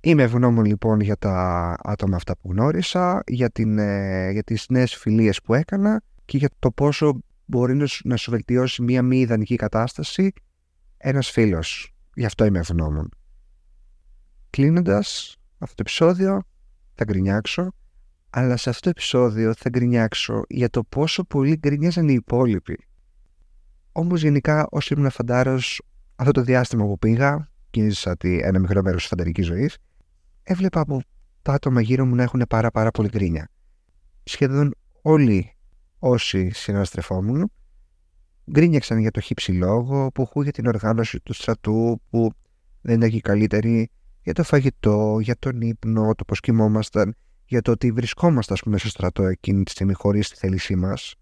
Είμαι 0.02 0.24
ευγνώμων 0.24 0.66
λοιπόν 0.66 1.00
για 1.00 1.18
τα 1.18 1.76
άτομα 1.84 2.16
αυτά 2.16 2.38
που 2.38 2.52
γνώρισα, 2.52 3.24
για, 3.28 3.50
την, 3.50 3.78
ε, 3.78 4.32
για 4.32 4.44
τις 4.44 4.66
νέες 4.70 4.96
φιλίες 4.96 5.42
που 5.42 5.54
έκανα 5.54 6.02
και 6.26 6.38
για 6.38 6.50
το 6.60 6.72
πόσο 6.72 7.20
μπορεί 7.46 7.86
να 8.04 8.16
σου 8.16 8.32
βελτιώσει 8.32 8.82
μια 8.82 9.02
μη 9.02 9.20
ιδανική 9.20 9.56
κατάσταση 9.56 10.34
ένας 10.98 11.30
φίλος. 11.30 11.94
Γι' 12.16 12.26
αυτό 12.26 12.46
είμαι 12.46 12.60
ευγνώμων. 12.60 13.10
Κλείνοντας 14.50 15.38
αυτό 15.58 15.76
το 15.76 15.82
επεισόδιο, 15.82 16.42
θα 16.96 17.04
γκρινιάξω, 17.04 17.72
αλλά 18.30 18.58
σε 18.58 18.70
αυτό 18.70 18.82
το 18.82 18.90
επεισόδιο 18.90 19.54
θα 19.54 19.70
γκρινιάξω 19.70 20.42
για 20.50 20.70
το 20.70 20.84
πόσο 20.84 21.24
πολύ 21.24 21.56
γκρινιάζαν 21.56 22.10
οι 22.10 22.14
υπόλοιποι. 22.14 22.88
Όμως 23.92 24.22
γενικά 24.22 24.68
όσο 24.70 24.96
ήμουν 24.98 25.10
φαντάρος 25.10 25.82
αυτό 26.16 26.32
το 26.32 26.42
διάστημα 26.42 26.86
που 26.86 27.00
πήγα 27.00 27.50
και 27.70 27.82
έζησα 27.82 28.16
ένα 28.22 28.60
μικρό 28.60 28.82
μέρος 28.82 29.00
της 29.00 29.10
φανταρικής 29.10 29.46
ζωής 29.46 29.78
έβλεπα 30.44 30.80
από 30.80 31.02
τα 31.42 31.54
άτομα 31.54 31.82
γύρω 31.82 32.06
μου 32.06 32.16
να 32.16 32.24
έχουν 32.24 32.44
πάρα 32.50 32.72
πάρα 32.72 32.92
πολύ 32.92 33.08
γκρίνια. 33.08 33.50
Σχεδόν 34.24 34.76
όλοι 35.02 35.56
όσοι 36.00 36.50
συναστρεφόμουν 36.50 37.52
γκρίνιαξαν 38.52 38.98
για 38.98 39.12
το 39.12 39.20
χύψη 39.20 39.52
λόγο, 39.52 40.12
που 40.12 40.44
για 40.44 40.52
την 40.52 40.68
οργάνωση 40.68 41.20
του 41.20 41.34
στρατού 41.34 42.02
που 42.10 42.32
δεν 42.82 42.96
ήταν 42.96 43.10
και 43.10 43.22
καλύτερη, 43.22 43.90
για 44.26 44.34
το 44.34 44.44
φαγητό, 44.44 45.18
για 45.22 45.36
τον 45.40 45.62
ύπνο, 45.62 46.16
το 46.16 46.26
πώς 46.26 46.40
κοιμόμασταν, 46.40 47.16
για 47.46 47.62
το 47.62 47.72
ότι 47.72 47.92
βρισκόμαστε 47.92 48.54
πούμε, 48.64 48.78
στο 48.78 48.88
στρατό 48.88 49.24
εκείνη 49.24 49.64
τη 49.64 49.72
στιγμή 49.72 49.94
χωρίς 49.94 50.30
τη 50.30 50.36
θέλησή 50.36 50.76
μας, 50.76 51.16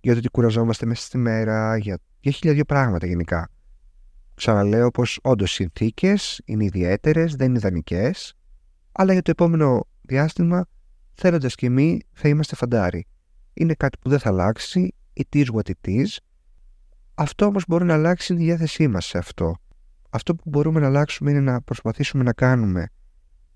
για 0.00 0.12
το 0.12 0.18
ότι 0.18 0.28
κουραζόμαστε 0.28 0.86
μέσα 0.86 1.02
στη 1.02 1.18
μέρα, 1.18 1.76
για, 1.76 1.98
για 2.20 2.32
χίλια 2.32 2.54
δύο 2.54 2.64
πράγματα 2.64 3.06
γενικά. 3.06 3.50
Ξαναλέω 4.34 4.90
πως 4.90 5.18
όντως 5.22 5.50
οι 5.50 5.54
συνθήκες 5.54 6.40
είναι 6.44 6.64
ιδιαίτερες, 6.64 7.34
δεν 7.34 7.48
είναι 7.48 7.58
ιδανικές, 7.58 8.34
αλλά 8.92 9.12
για 9.12 9.22
το 9.22 9.30
επόμενο 9.30 9.86
διάστημα, 10.02 10.66
θέλοντας 11.14 11.54
και 11.54 11.66
εμείς, 11.66 12.02
θα 12.12 12.28
είμαστε 12.28 12.56
φαντάροι. 12.56 13.06
Είναι 13.54 13.74
κάτι 13.74 13.98
που 13.98 14.08
δεν 14.08 14.18
θα 14.18 14.28
αλλάξει, 14.28 14.94
it 15.14 15.36
is 15.36 15.46
what 15.54 15.70
it 15.70 15.88
is. 15.88 16.16
Αυτό 17.14 17.46
όμως 17.46 17.64
μπορεί 17.68 17.84
να 17.84 17.94
αλλάξει 17.94 18.34
τη 18.34 18.42
διάθεσή 18.42 18.88
μας 18.88 19.06
σε 19.06 19.18
αυτό. 19.18 19.54
Αυτό 20.10 20.34
που 20.34 20.42
μπορούμε 20.46 20.80
να 20.80 20.86
αλλάξουμε 20.86 21.30
είναι 21.30 21.40
να 21.40 21.62
προσπαθήσουμε 21.62 22.22
να 22.22 22.32
κάνουμε 22.32 22.86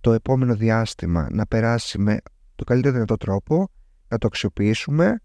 το 0.00 0.12
επόμενο 0.12 0.54
διάστημα 0.54 1.28
να 1.30 1.46
περάσει 1.46 1.98
με 1.98 2.18
το 2.54 2.64
καλύτερο 2.64 2.94
δυνατό 2.94 3.16
τρόπο, 3.16 3.68
να 4.08 4.18
το 4.18 4.26
αξιοποιήσουμε 4.26 5.20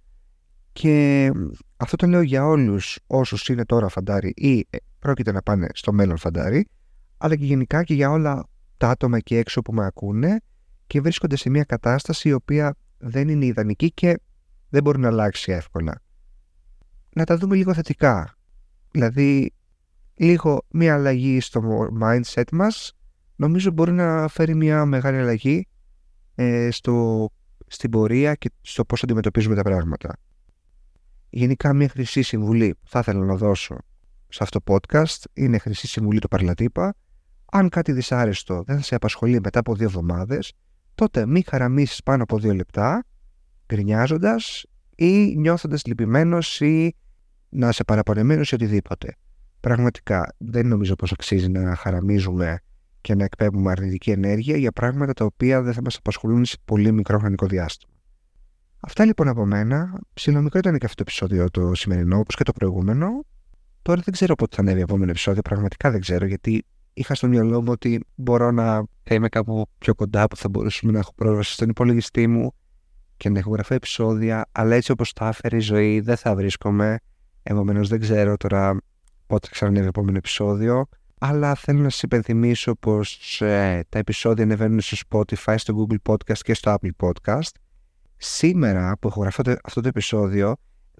και 0.73 1.31
αυτό 1.77 1.95
το 1.95 2.07
λέω 2.07 2.21
για 2.21 2.45
όλους 2.45 2.99
όσους 3.07 3.47
είναι 3.47 3.65
τώρα 3.65 3.87
φαντάρι 3.87 4.33
ή 4.35 4.67
ε, 4.69 4.77
πρόκειται 4.99 5.31
να 5.31 5.41
πάνε 5.41 5.67
στο 5.73 5.93
μέλλον 5.93 6.17
φαντάρι, 6.17 6.67
αλλά 7.17 7.35
και 7.35 7.45
γενικά 7.45 7.83
και 7.83 7.93
για 7.93 8.09
όλα 8.11 8.47
τα 8.77 8.89
άτομα 8.89 9.17
εκεί 9.17 9.35
έξω 9.35 9.61
που 9.61 9.73
με 9.73 9.85
ακούνε 9.85 10.39
και 10.87 11.01
βρίσκονται 11.01 11.35
σε 11.35 11.49
μια 11.49 11.63
κατάσταση 11.63 12.29
η 12.29 12.33
οποία 12.33 12.75
δεν 12.97 13.29
είναι 13.29 13.45
ιδανική 13.45 13.91
και 13.91 14.19
δεν 14.69 14.83
μπορεί 14.83 14.99
να 14.99 15.07
αλλάξει 15.07 15.51
εύκολα. 15.51 16.01
Να 17.15 17.23
τα 17.23 17.37
δούμε 17.37 17.55
λίγο 17.55 17.73
θετικά. 17.73 18.37
Δηλαδή, 18.91 19.53
λίγο 20.19 20.65
μια 20.69 20.93
αλλαγή 20.93 21.39
στο 21.39 21.87
mindset 22.01 22.43
μας 22.51 22.93
νομίζω 23.35 23.71
μπορεί 23.71 23.91
να 23.91 24.27
φέρει 24.27 24.55
μια 24.55 24.85
μεγάλη 24.85 25.17
αλλαγή 25.17 25.67
ε, 26.35 26.71
στο, 26.71 27.27
στην 27.67 27.89
πορεία 27.89 28.35
και 28.35 28.51
στο 28.61 28.85
πώς 28.85 29.03
αντιμετωπίζουμε 29.03 29.55
τα 29.55 29.61
πράγματα. 29.61 30.15
Γενικά 31.29 31.73
μια 31.73 31.89
χρυσή 31.89 32.21
συμβουλή 32.21 32.75
που 32.81 32.87
θα 32.87 32.99
ήθελα 32.99 33.25
να 33.25 33.35
δώσω 33.35 33.77
σε 34.27 34.43
αυτό 34.43 34.59
το 34.63 34.73
podcast 34.73 35.23
είναι 35.33 35.57
χρυσή 35.57 35.87
συμβουλή 35.87 36.19
του 36.19 36.27
Παρλατύπα. 36.27 36.93
Αν 37.51 37.69
κάτι 37.69 37.91
δυσάρεστο 37.91 38.63
δεν 38.63 38.75
θα 38.75 38.81
σε 38.81 38.95
απασχολεί 38.95 39.39
μετά 39.43 39.59
από 39.59 39.75
δύο 39.75 39.85
εβδομάδες, 39.85 40.53
τότε 40.95 41.25
μην 41.25 41.43
χαραμίσεις 41.47 42.03
πάνω 42.03 42.23
από 42.23 42.39
δύο 42.39 42.53
λεπτά, 42.53 43.03
γκρινιάζοντας 43.73 44.65
ή 44.95 45.35
νιώθοντας 45.37 45.85
λυπημένος 45.85 46.61
ή 46.61 46.95
να 47.49 47.71
σε 47.71 47.83
παραπονεμένος 47.83 48.51
ή 48.51 48.55
οτιδήποτε. 48.55 49.15
Πραγματικά 49.59 50.35
δεν 50.37 50.67
νομίζω 50.67 50.95
πως 50.95 51.11
αξίζει 51.11 51.49
να 51.49 51.75
χαραμίζουμε 51.75 52.59
και 53.01 53.15
να 53.15 53.23
εκπέμπουμε 53.23 53.71
αρνητική 53.71 54.11
ενέργεια 54.11 54.57
για 54.57 54.71
πράγματα 54.71 55.13
τα 55.13 55.25
οποία 55.25 55.61
δεν 55.61 55.73
θα 55.73 55.81
μας 55.81 55.95
απασχολούν 55.95 56.45
σε 56.45 56.57
πολύ 56.65 56.91
μικρό 56.91 57.19
χρονικό 57.19 57.45
διάστημα. 57.45 57.93
Αυτά 58.79 59.05
λοιπόν 59.05 59.27
από 59.27 59.45
μένα. 59.45 59.99
Ψιλομικρό 60.13 60.59
ήταν 60.59 60.77
και 60.77 60.85
αυτό 60.85 61.03
το 61.03 61.03
επεισόδιο 61.07 61.49
το 61.49 61.75
σημερινό, 61.75 62.17
όπως 62.17 62.35
και 62.35 62.43
το 62.43 62.51
προηγούμενο. 62.53 63.25
Τώρα 63.81 64.01
δεν 64.03 64.13
ξέρω 64.13 64.35
πότε 64.35 64.55
θα 64.55 64.61
ανέβει 64.61 64.81
επόμενο 64.81 65.11
επεισόδιο, 65.11 65.41
πραγματικά 65.41 65.91
δεν 65.91 66.01
ξέρω, 66.01 66.25
γιατί 66.25 66.65
είχα 66.93 67.15
στο 67.15 67.27
μυαλό 67.27 67.61
μου 67.61 67.71
ότι 67.71 68.05
μπορώ 68.15 68.51
να 68.51 68.83
είμαι 69.09 69.29
κάπου 69.29 69.65
πιο 69.77 69.95
κοντά 69.95 70.27
που 70.27 70.35
θα 70.35 70.49
μπορούσαμε 70.49 70.91
να 70.91 70.99
έχω 70.99 71.13
πρόσβαση 71.15 71.53
στον 71.53 71.69
υπολογιστή 71.69 72.27
μου 72.27 72.51
και 73.17 73.29
να 73.29 73.39
έχω 73.39 73.51
γραφεί 73.51 73.73
επεισόδια, 73.73 74.45
αλλά 74.51 74.75
έτσι 74.75 74.91
όπως 74.91 75.13
τα 75.13 75.27
έφερε 75.27 75.55
η 75.55 75.59
ζωή 75.59 75.99
δεν 75.99 76.15
θα 76.15 76.35
βρίσκομαι. 76.35 76.97
Επομένως 77.43 77.89
δεν 77.89 77.99
ξέρω 77.99 78.37
τώρα 78.37 78.77
πότε 79.29 79.47
θα 79.47 79.53
ξανανέβει 79.53 79.87
επόμενο 79.87 80.17
επεισόδιο 80.17 80.87
αλλά 81.19 81.55
θέλω 81.55 81.79
να 81.81 81.89
σας 81.89 82.01
υπενθυμίσω 82.01 82.75
πως 82.75 83.41
ε, 83.41 83.83
τα 83.89 83.99
επεισόδια 83.99 84.43
ανεβαίνουν 84.43 84.81
στο 84.81 84.97
Spotify, 85.09 85.55
στο 85.57 85.87
Google 85.89 86.13
Podcast 86.13 86.37
και 86.37 86.53
στο 86.53 86.75
Apple 86.75 87.07
Podcast. 87.07 87.51
Σήμερα 88.17 88.97
που 88.99 89.07
έχω 89.07 89.21
γραφεί 89.21 89.41
αυτό 89.63 89.81
το 89.81 89.87
επεισόδιο 89.87 90.55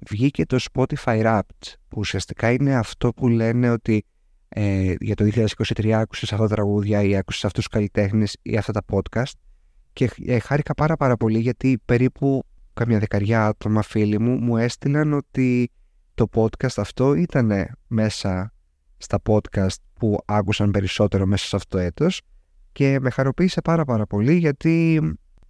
βγήκε 0.09 0.45
το 0.45 0.59
Spotify 0.71 1.23
Wrapped 1.23 1.73
που 1.87 1.97
ουσιαστικά 1.97 2.51
είναι 2.51 2.75
αυτό 2.75 3.13
που 3.13 3.27
λένε 3.27 3.69
ότι 3.69 4.05
ε, 4.49 4.93
για 4.99 5.15
το 5.15 5.29
2023 5.33 5.89
άκουσες 5.89 6.33
αυτά 6.33 6.47
τα 6.47 6.55
τραγούδια 6.55 7.03
ή 7.03 7.15
άκουσες 7.15 7.45
αυτούς 7.45 7.63
τους 7.63 7.73
καλλιτέχνες 7.73 8.37
ή 8.41 8.57
αυτά 8.57 8.71
τα 8.71 8.81
podcast 8.91 9.31
και 9.93 10.09
ε, 10.25 10.39
χάρηκα 10.39 10.73
πάρα 10.73 10.95
πάρα 10.95 11.17
πολύ 11.17 11.39
γιατί 11.39 11.81
περίπου 11.85 12.43
καμιά 12.73 12.99
δεκαριά 12.99 13.45
άτομα 13.45 13.81
φίλοι 13.81 14.19
μου 14.19 14.37
μου 14.37 14.57
έστειλαν 14.57 15.13
ότι 15.13 15.71
το 16.19 16.27
podcast 16.34 16.77
αυτό 16.77 17.13
ήταν 17.13 17.51
μέσα 17.88 18.53
στα 18.97 19.21
podcast 19.29 19.75
που 19.93 20.17
άκουσαν 20.25 20.71
περισσότερο 20.71 21.25
μέσα 21.25 21.45
σε 21.45 21.55
αυτό 21.55 21.77
το 21.77 21.84
έτος 21.84 22.21
και 22.71 22.99
με 22.99 23.10
χαροποίησε 23.10 23.62
πάρα 23.62 23.86
πάρα 23.86 24.05
πολύ 24.05 24.34
γιατί 24.34 25.01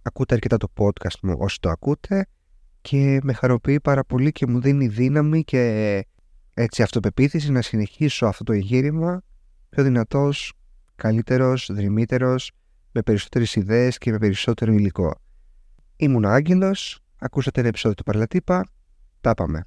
ακούτε 0.02 0.34
αρκετά 0.34 0.56
το 0.56 0.68
podcast 0.76 1.18
μου 1.22 1.34
όσοι 1.38 1.60
το 1.60 1.70
ακούτε 1.70 2.26
και 2.80 3.18
με 3.22 3.32
χαροποιεί 3.32 3.80
πάρα 3.80 4.04
πολύ 4.04 4.32
και 4.32 4.46
μου 4.46 4.60
δίνει 4.60 4.88
δύναμη 4.88 5.44
και 5.44 6.06
έτσι 6.54 6.82
αυτοπεποίθηση 6.82 7.52
να 7.52 7.62
συνεχίσω 7.62 8.26
αυτό 8.26 8.44
το 8.44 8.52
εγχείρημα 8.52 9.22
πιο 9.68 9.82
δυνατός, 9.82 10.52
καλύτερος, 10.96 11.70
δρυμύτερος, 11.72 12.50
με 12.92 13.02
περισσότερες 13.02 13.54
ιδέες 13.56 13.98
και 13.98 14.10
με 14.10 14.18
περισσότερο 14.18 14.72
υλικό. 14.72 15.14
Ήμουν 15.96 16.24
ο 16.24 16.28
Άγγελος, 16.28 17.00
ακούσατε 17.18 17.60
ένα 17.60 17.68
επεισόδιο 17.68 17.96
του 17.96 18.02
Παρλατύπα, 18.02 18.64
τα 19.20 19.34
πάμε. 19.34 19.64